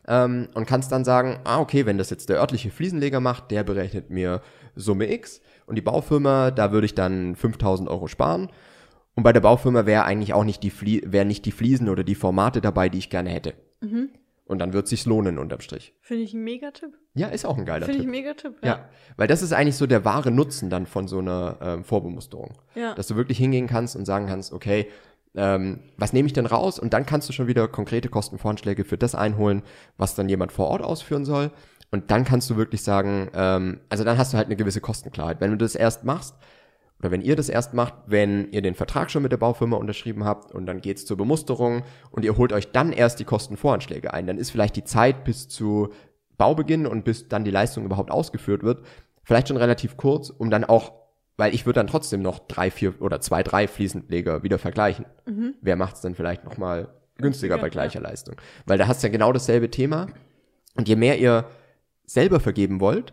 Ähm, 0.09 0.49
und 0.55 0.67
kannst 0.67 0.93
dann 0.93 1.05
sagen, 1.05 1.39
ah, 1.45 1.61
okay, 1.61 1.87
wenn 1.87 1.99
das 1.99 2.11
jetzt 2.11 2.29
der 2.29 2.39
örtliche 2.39 2.71
Fliesenleger 2.71 3.21
macht, 3.21 3.51
der 3.51 3.65
berechnet 3.65 4.11
mir 4.11 4.43
Summe 4.75 5.13
X 5.13 5.41
und 5.67 5.77
die 5.77 5.83
Baufirma, 5.83 6.51
da 6.51 6.73
würde 6.73 6.87
ich 6.87 6.95
dann 6.95 7.35
5000 7.35 7.89
Euro 7.89 8.07
sparen. 8.07 8.51
Und 9.15 9.23
bei 9.23 9.33
der 9.33 9.41
Baufirma 9.41 9.87
wäre 9.87 10.05
eigentlich 10.05 10.35
auch 10.35 10.45
nicht 10.45 10.63
die, 10.63 10.71
Flie 10.71 11.01
nicht 11.25 11.45
die 11.47 11.53
Fliesen 11.53 11.89
oder 11.89 12.05
die 12.05 12.15
Formate 12.15 12.61
dabei, 12.61 12.89
die 12.89 12.99
ich 12.99 13.11
gerne 13.11 13.31
hätte. 13.31 13.55
Und 14.45 14.61
dann 14.61 14.73
wird 14.73 14.87
sich's 14.87 15.07
lohnen 15.07 15.39
unterm 15.39 15.61
Strich. 15.61 15.95
Finde 16.01 16.23
ich 16.23 16.33
ein 16.33 16.45
Megatipp. 16.45 16.91
Ja, 17.15 17.29
ist 17.29 17.45
auch 17.45 17.59
ein 17.59 17.65
geiler 17.65 17.87
Finde 17.87 17.99
ich 17.99 18.05
Tipp. 18.05 18.09
ein 18.09 18.11
Megatipp. 18.11 18.55
Ja, 18.63 18.89
weil 19.17 19.27
das 19.27 19.43
ist 19.43 19.53
eigentlich 19.53 19.77
so 19.77 19.87
der 19.87 20.05
wahre 20.05 20.31
Nutzen 20.31 20.71
dann 20.71 20.87
von 20.87 21.09
so 21.09 21.19
einer 21.19 21.59
ähm, 21.61 21.85
Vorbemusterung. 21.85 22.57
Ja. 22.77 22.95
Dass 22.95 23.09
du 23.09 23.17
wirklich 23.17 23.39
hingehen 23.39 23.67
kannst 23.67 23.97
und 23.97 24.05
sagen 24.05 24.27
kannst, 24.27 24.53
okay, 24.53 24.87
ähm, 25.37 25.81
was 25.97 26.13
nehme 26.13 26.27
ich 26.27 26.33
denn 26.33 26.47
raus? 26.47 26.79
Und 26.79 26.93
dann 26.93 27.07
kannst 27.07 27.29
du 27.29 27.33
schon 27.33 27.47
wieder 27.47 27.69
konkrete 27.69 28.09
Kostenvoranschläge 28.09 28.85
für 28.85 28.99
das 28.99 29.15
einholen, 29.15 29.63
was 29.97 30.15
dann 30.15 30.29
jemand 30.29 30.53
vor 30.53 30.69
Ort 30.69 30.83
ausführen 30.83 31.25
soll. 31.25 31.51
Und 31.91 32.11
dann 32.11 32.25
kannst 32.25 32.51
du 32.51 32.57
wirklich 32.57 32.83
sagen, 32.83 33.31
ähm, 33.35 33.81
also 33.89 34.05
dann 34.05 34.19
hast 34.19 34.33
du 34.33 34.37
halt 34.37 34.47
eine 34.47 34.57
gewisse 34.57 34.81
Kostenklarheit. 34.81 35.41
Wenn 35.41 35.51
du 35.51 35.57
das 35.57 35.75
erst 35.75 36.05
machst, 36.05 36.35
oder 36.99 37.11
wenn 37.11 37.21
ihr 37.21 37.37
das 37.37 37.49
erst 37.49 37.75
macht, 37.75 37.95
wenn 38.07 38.51
ihr 38.53 38.63
den 38.63 38.75
Vertrag 38.75 39.11
schon 39.11 39.23
mit 39.23 39.33
der 39.33 39.37
Baufirma 39.37 39.77
unterschrieben 39.77 40.25
habt 40.25 40.53
und 40.53 40.67
dann 40.67 40.81
geht's 40.81 41.05
zur 41.05 41.17
Bemusterung 41.17 41.83
und 42.11 42.25
ihr 42.25 42.37
holt 42.37 42.53
euch 42.53 42.73
dann 42.73 42.93
erst 42.93 43.21
die 43.21 43.25
Kostenvoranschläge 43.25 44.15
ein, 44.15 44.27
dann 44.27 44.39
ist 44.39 44.51
vielleicht 44.51 44.77
die 44.77 44.85
Zeit 44.85 45.25
bis 45.25 45.49
zu 45.49 45.91
Baubeginn 46.39 46.87
und 46.87 47.05
bis 47.05 47.29
dann 47.29 47.45
die 47.45 47.51
Leistung 47.51 47.85
überhaupt 47.85 48.11
ausgeführt 48.11 48.63
wird, 48.63 48.83
vielleicht 49.25 49.49
schon 49.49 49.57
relativ 49.57 49.97
kurz, 49.97 50.31
um 50.31 50.51
dann 50.51 50.65
auch, 50.65 50.93
weil 51.37 51.55
ich 51.55 51.67
würde 51.67 51.81
dann 51.81 51.87
trotzdem 51.87 52.23
noch 52.23 52.39
drei, 52.39 52.71
vier 52.71 53.01
oder 53.01 53.21
zwei, 53.21 53.43
drei 53.43 53.69
Fliesenleger 53.69 54.43
wieder 54.43 54.59
vergleichen. 54.59 55.07
Wer 55.61 55.77
macht's 55.77 56.01
dann 56.01 56.15
vielleicht 56.15 56.45
nochmal 56.45 56.89
günstiger 57.19 57.59
bei 57.59 57.69
gleicher 57.71 58.01
Leistung? 58.01 58.37
Weil 58.67 58.79
da 58.79 58.89
hast 58.89 59.03
du 59.03 59.07
ja 59.09 59.13
genau 59.13 59.33
dasselbe 59.33 59.71
Thema. 59.71 60.07
Und 60.75 60.89
je 60.89 60.97
mehr 60.97 61.19
ihr 61.19 61.47
selber 62.05 62.41
vergeben 62.41 62.81
wollt, 62.81 63.13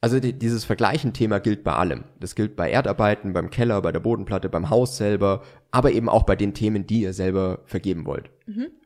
also 0.00 0.18
die, 0.18 0.32
dieses 0.36 0.64
Vergleichen-Thema 0.64 1.38
gilt 1.38 1.62
bei 1.62 1.74
allem. 1.74 2.02
Das 2.18 2.34
gilt 2.34 2.56
bei 2.56 2.70
Erdarbeiten, 2.70 3.32
beim 3.32 3.50
Keller, 3.50 3.80
bei 3.82 3.92
der 3.92 4.00
Bodenplatte, 4.00 4.48
beim 4.48 4.68
Haus 4.68 4.96
selber, 4.96 5.42
aber 5.70 5.92
eben 5.92 6.08
auch 6.08 6.24
bei 6.24 6.34
den 6.34 6.54
Themen, 6.54 6.86
die 6.88 7.02
ihr 7.02 7.12
selber 7.12 7.60
vergeben 7.66 8.04
wollt. 8.04 8.30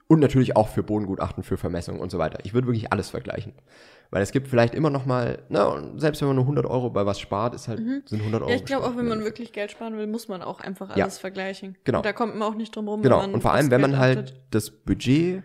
Und 0.08 0.20
natürlich 0.20 0.54
auch 0.56 0.68
für 0.68 0.82
Bodengutachten, 0.84 1.42
für 1.42 1.56
Vermessungen 1.56 2.00
und 2.00 2.10
so 2.10 2.18
weiter. 2.18 2.38
Ich 2.44 2.54
würde 2.54 2.68
wirklich 2.68 2.92
alles 2.92 3.10
vergleichen. 3.10 3.52
Weil 4.10 4.22
es 4.22 4.30
gibt 4.30 4.46
vielleicht 4.46 4.72
immer 4.76 4.88
noch 4.88 5.04
mal, 5.04 5.42
na, 5.48 5.64
und 5.64 5.98
selbst 6.00 6.20
wenn 6.20 6.28
man 6.28 6.36
nur 6.36 6.44
100 6.44 6.64
Euro 6.64 6.90
bei 6.90 7.04
was 7.06 7.18
spart, 7.18 7.54
ist 7.56 7.66
halt, 7.66 7.80
sind 8.08 8.20
100 8.20 8.40
Euro 8.42 8.50
Ja, 8.50 8.56
ich 8.56 8.64
glaube 8.64 8.86
auch, 8.86 8.96
wenn 8.96 9.08
man 9.08 9.24
wirklich 9.24 9.52
Geld 9.52 9.72
sparen 9.72 9.96
will, 9.96 10.06
muss 10.06 10.28
man 10.28 10.42
auch 10.42 10.60
einfach 10.60 10.96
Ja. 10.96 11.02
alles 11.04 11.18
vergleichen. 11.18 11.76
Genau. 11.82 11.98
Und 11.98 12.06
da 12.06 12.12
kommt 12.12 12.36
man 12.36 12.46
auch 12.48 12.54
nicht 12.54 12.74
drum 12.76 12.86
rum. 12.86 13.02
Genau, 13.02 13.16
wenn 13.16 13.22
man 13.30 13.34
und 13.34 13.40
vor 13.42 13.52
allem, 13.52 13.70
wenn 13.72 13.80
man 13.80 13.98
halt 13.98 14.18
achtet. 14.18 14.42
das 14.52 14.70
Budget 14.70 15.42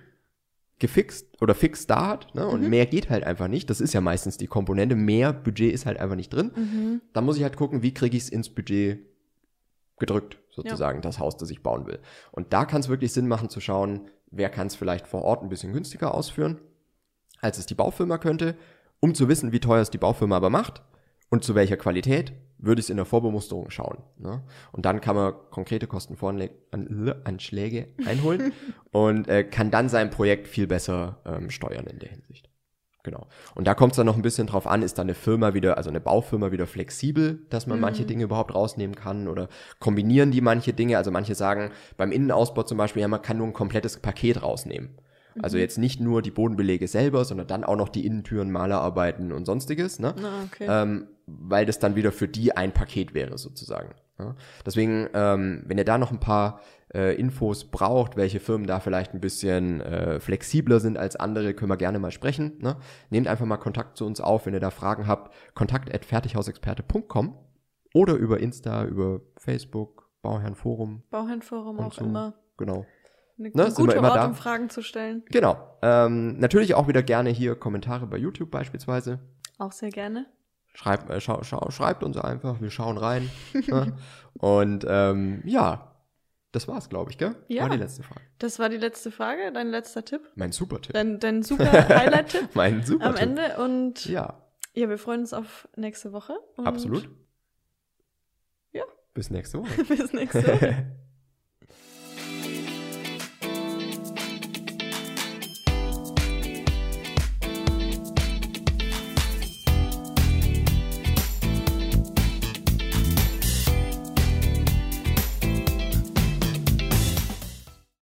gefixt 0.80 1.28
oder 1.42 1.54
fix 1.56 1.86
da 1.88 2.08
hat, 2.08 2.34
ne, 2.36 2.44
Mhm. 2.46 2.50
und 2.52 2.70
mehr 2.70 2.86
geht 2.86 3.10
halt 3.10 3.24
einfach 3.24 3.48
nicht, 3.48 3.70
das 3.70 3.82
ist 3.82 3.94
ja 3.94 4.02
meistens 4.02 4.38
die 4.38 4.48
Komponente, 4.48 4.96
mehr 4.96 5.32
Budget 5.34 5.72
ist 5.74 5.86
halt 5.86 6.00
einfach 6.00 6.16
nicht 6.16 6.34
drin, 6.34 6.52
Mhm. 6.56 7.02
dann 7.14 7.26
muss 7.26 7.38
ich 7.38 7.44
halt 7.44 7.56
gucken, 7.56 7.82
wie 7.84 7.94
kriege 7.94 8.18
ich 8.18 8.24
es 8.24 8.30
ins 8.30 8.50
Budget 8.50 9.00
gedrückt, 10.02 10.38
sozusagen, 10.50 11.02
das 11.02 11.20
Haus, 11.20 11.38
das 11.38 11.50
ich 11.50 11.64
bauen 11.64 11.88
will. 11.88 12.00
Und 12.32 12.52
da 12.52 12.66
kann 12.66 12.82
es 12.82 12.90
wirklich 12.90 13.14
Sinn 13.14 13.30
machen 13.30 13.50
zu 13.50 13.62
schauen, 13.62 14.10
wer 14.30 14.50
kann 14.50 14.68
es 14.68 14.76
vielleicht 14.76 15.08
vor 15.08 15.24
Ort 15.24 15.44
ein 15.44 15.50
bisschen 15.50 15.72
günstiger 15.72 16.14
ausführen, 16.14 16.60
als 17.40 17.58
es 17.58 17.66
die 17.66 17.76
Baufirma 17.76 18.18
könnte, 18.18 18.58
um 19.00 19.16
zu 19.16 19.30
wissen, 19.30 19.54
wie 19.54 19.62
teuer 19.62 19.82
es 19.82 19.90
die 19.90 19.98
Baufirma 19.98 20.36
aber 20.36 20.50
macht 20.50 20.82
und 21.30 21.46
zu 21.46 21.56
welcher 21.56 21.78
Qualität, 21.78 22.34
würde 22.58 22.80
ich 22.80 22.86
es 22.86 22.90
in 22.90 22.98
der 22.98 23.06
Vorbemusterung 23.06 23.70
schauen. 23.72 24.04
Ne? 24.18 24.44
Und 24.72 24.86
dann 24.86 25.02
kann 25.02 25.16
man 25.16 25.34
konkrete 25.50 25.88
Kostenvoranschläge 25.88 27.88
einholen 28.06 28.54
und 28.92 29.28
äh, 29.28 29.44
kann 29.44 29.72
dann 29.72 29.90
sein 29.90 30.12
Projekt 30.12 30.48
viel 30.48 30.68
besser 30.68 31.22
ähm, 31.26 31.50
steuern 31.50 31.88
in 31.88 32.00
der 32.00 32.10
Hinsicht. 32.10 32.51
Genau. 33.04 33.28
Und 33.56 33.66
da 33.66 33.74
kommt 33.74 33.94
es 33.94 33.98
dann 33.98 34.06
noch 34.06 34.16
ein 34.16 34.22
bisschen 34.22 34.48
drauf 34.48 34.68
an, 34.68 34.84
ist 34.84 34.98
dann 34.98 35.06
eine 35.06 35.16
Firma 35.16 35.54
wieder, 35.54 35.78
also 35.78 35.90
eine 35.90 36.00
Baufirma 36.00 36.52
wieder 36.52 36.68
flexibel, 36.68 37.40
dass 37.50 37.66
man 37.66 37.80
manche 37.80 38.06
Dinge 38.06 38.26
überhaupt 38.26 38.54
rausnehmen 38.54 38.96
kann 38.96 39.28
oder 39.28 39.48
kombinieren 39.80 40.32
die 40.32 40.42
manche 40.42 40.74
Dinge. 40.74 40.98
Also 40.98 41.10
manche 41.10 41.34
sagen 41.34 41.72
beim 41.98 42.12
Innenausbau 42.12 42.64
zum 42.64 42.78
Beispiel, 42.78 43.02
ja, 43.02 43.08
man 43.08 43.22
kann 43.22 43.38
nur 43.38 43.48
ein 43.48 43.54
komplettes 43.54 43.98
Paket 43.98 44.44
rausnehmen. 44.44 44.90
Also 45.42 45.58
jetzt 45.58 45.78
nicht 45.78 46.00
nur 46.00 46.22
die 46.22 46.32
Bodenbelege 46.32 46.88
selber, 46.88 47.24
sondern 47.26 47.48
dann 47.48 47.64
auch 47.64 47.78
noch 47.78 47.90
die 47.90 48.06
Innentüren, 48.06 48.52
Malerarbeiten 48.52 49.32
und 49.32 49.46
sonstiges, 49.46 50.00
ne? 50.00 50.14
Ah, 50.22 50.44
okay. 50.46 50.68
ähm, 50.70 51.08
weil 51.26 51.66
das 51.66 51.80
dann 51.80 51.96
wieder 51.96 52.12
für 52.12 52.28
die 52.28 52.56
ein 52.56 52.74
Paket 52.74 53.14
wäre 53.14 53.38
sozusagen. 53.38 53.96
Ja? 54.20 54.36
Deswegen, 54.66 55.08
ähm, 55.14 55.64
wenn 55.66 55.78
ihr 55.78 55.86
da 55.86 55.98
noch 55.98 56.12
ein 56.12 56.20
paar 56.20 56.60
äh, 56.94 57.16
Infos 57.16 57.66
braucht, 57.66 58.16
welche 58.18 58.40
Firmen 58.40 58.68
da 58.68 58.80
vielleicht 58.80 59.14
ein 59.14 59.22
bisschen 59.22 59.82
äh, 59.82 60.20
flexibler 60.20 60.80
sind 60.80 60.98
als 60.98 61.16
andere, 61.16 61.54
können 61.54 61.72
wir 61.72 61.78
gerne 61.78 62.00
mal 62.00 62.12
sprechen. 62.12 62.58
Ne? 62.60 62.78
Nehmt 63.10 63.28
einfach 63.28 63.46
mal 63.46 63.58
Kontakt 63.58 63.98
zu 63.98 64.06
uns 64.06 64.22
auf, 64.22 64.46
wenn 64.46 64.54
ihr 64.54 64.60
da 64.60 64.70
Fragen 64.72 65.08
habt. 65.08 65.34
Kontakt 65.54 65.94
at 65.94 66.06
fertighausexperte.com 66.06 67.38
oder 67.94 68.14
über 68.16 68.40
Insta, 68.40 68.86
über 68.86 69.22
Facebook, 69.38 70.10
Bauherrenforum 70.22 71.04
Bauherrenforum 71.10 71.80
und 71.80 71.86
auch 71.86 71.94
so. 71.94 72.06
immer. 72.06 72.34
Genau. 72.58 72.86
Eine 73.40 73.50
Ne, 73.50 73.64
ein 73.66 73.72
sind 73.72 73.78
wir 73.80 73.86
guter 73.86 73.98
immer 73.98 74.10
Ort, 74.10 74.18
da? 74.18 74.26
um 74.26 74.36
Fragen 74.36 74.70
zu 74.70 74.82
stellen. 74.84 75.24
Genau. 75.32 75.58
Ähm, 75.82 76.38
natürlich 76.40 76.76
auch 76.76 76.88
wieder 76.88 77.02
gerne 77.02 77.30
hier 77.32 77.56
Kommentare 77.56 78.06
bei 78.06 78.18
YouTube 78.18 78.52
beispielsweise. 78.52 79.20
Auch 79.58 79.72
sehr 79.72 79.90
gerne. 79.90 80.28
Schreibt, 80.74 81.10
äh, 81.10 81.20
schau, 81.20 81.42
schau, 81.44 81.70
schreibt 81.72 82.04
uns 82.04 82.18
einfach, 82.18 82.62
wir 82.62 82.70
schauen 82.70 82.98
rein. 82.98 83.30
ne? 83.68 83.94
Und 84.34 84.86
ähm, 84.88 85.42
ja, 85.46 85.91
das 86.52 86.68
war's, 86.68 86.90
glaube 86.90 87.12
ich, 87.12 87.18
gell? 87.18 87.36
Ja. 87.48 87.64
War 87.64 87.70
die 87.70 87.78
letzte 87.78 88.04
Frage. 88.04 88.22
Das 88.40 88.60
war 88.60 88.70
die 88.70 88.78
letzte 88.78 89.12
Frage, 89.12 89.52
dein 89.54 89.70
letzter 89.70 90.04
Tipp. 90.04 90.22
Mein 90.36 90.52
Super-Tipp. 90.52 90.94
Dein, 90.94 91.20
dein 91.20 91.44
super 91.44 91.72
Highlight-Tipp 91.72 92.50
Mein 92.56 92.84
super 92.84 93.06
am 93.06 93.16
Ende. 93.16 93.58
Und 93.58 94.06
ja. 94.06 94.42
Ja, 94.74 94.90
wir 94.90 94.98
freuen 94.98 95.22
uns 95.22 95.34
auf 95.34 95.68
nächste 95.76 96.14
Woche. 96.14 96.38
Absolut. 96.58 97.10
Ja. 98.72 98.84
Bis 99.14 99.30
nächste 99.30 99.60
Woche. 99.60 99.84
Bis 99.88 100.14
nächste 100.14 100.46
Woche. 100.46 100.98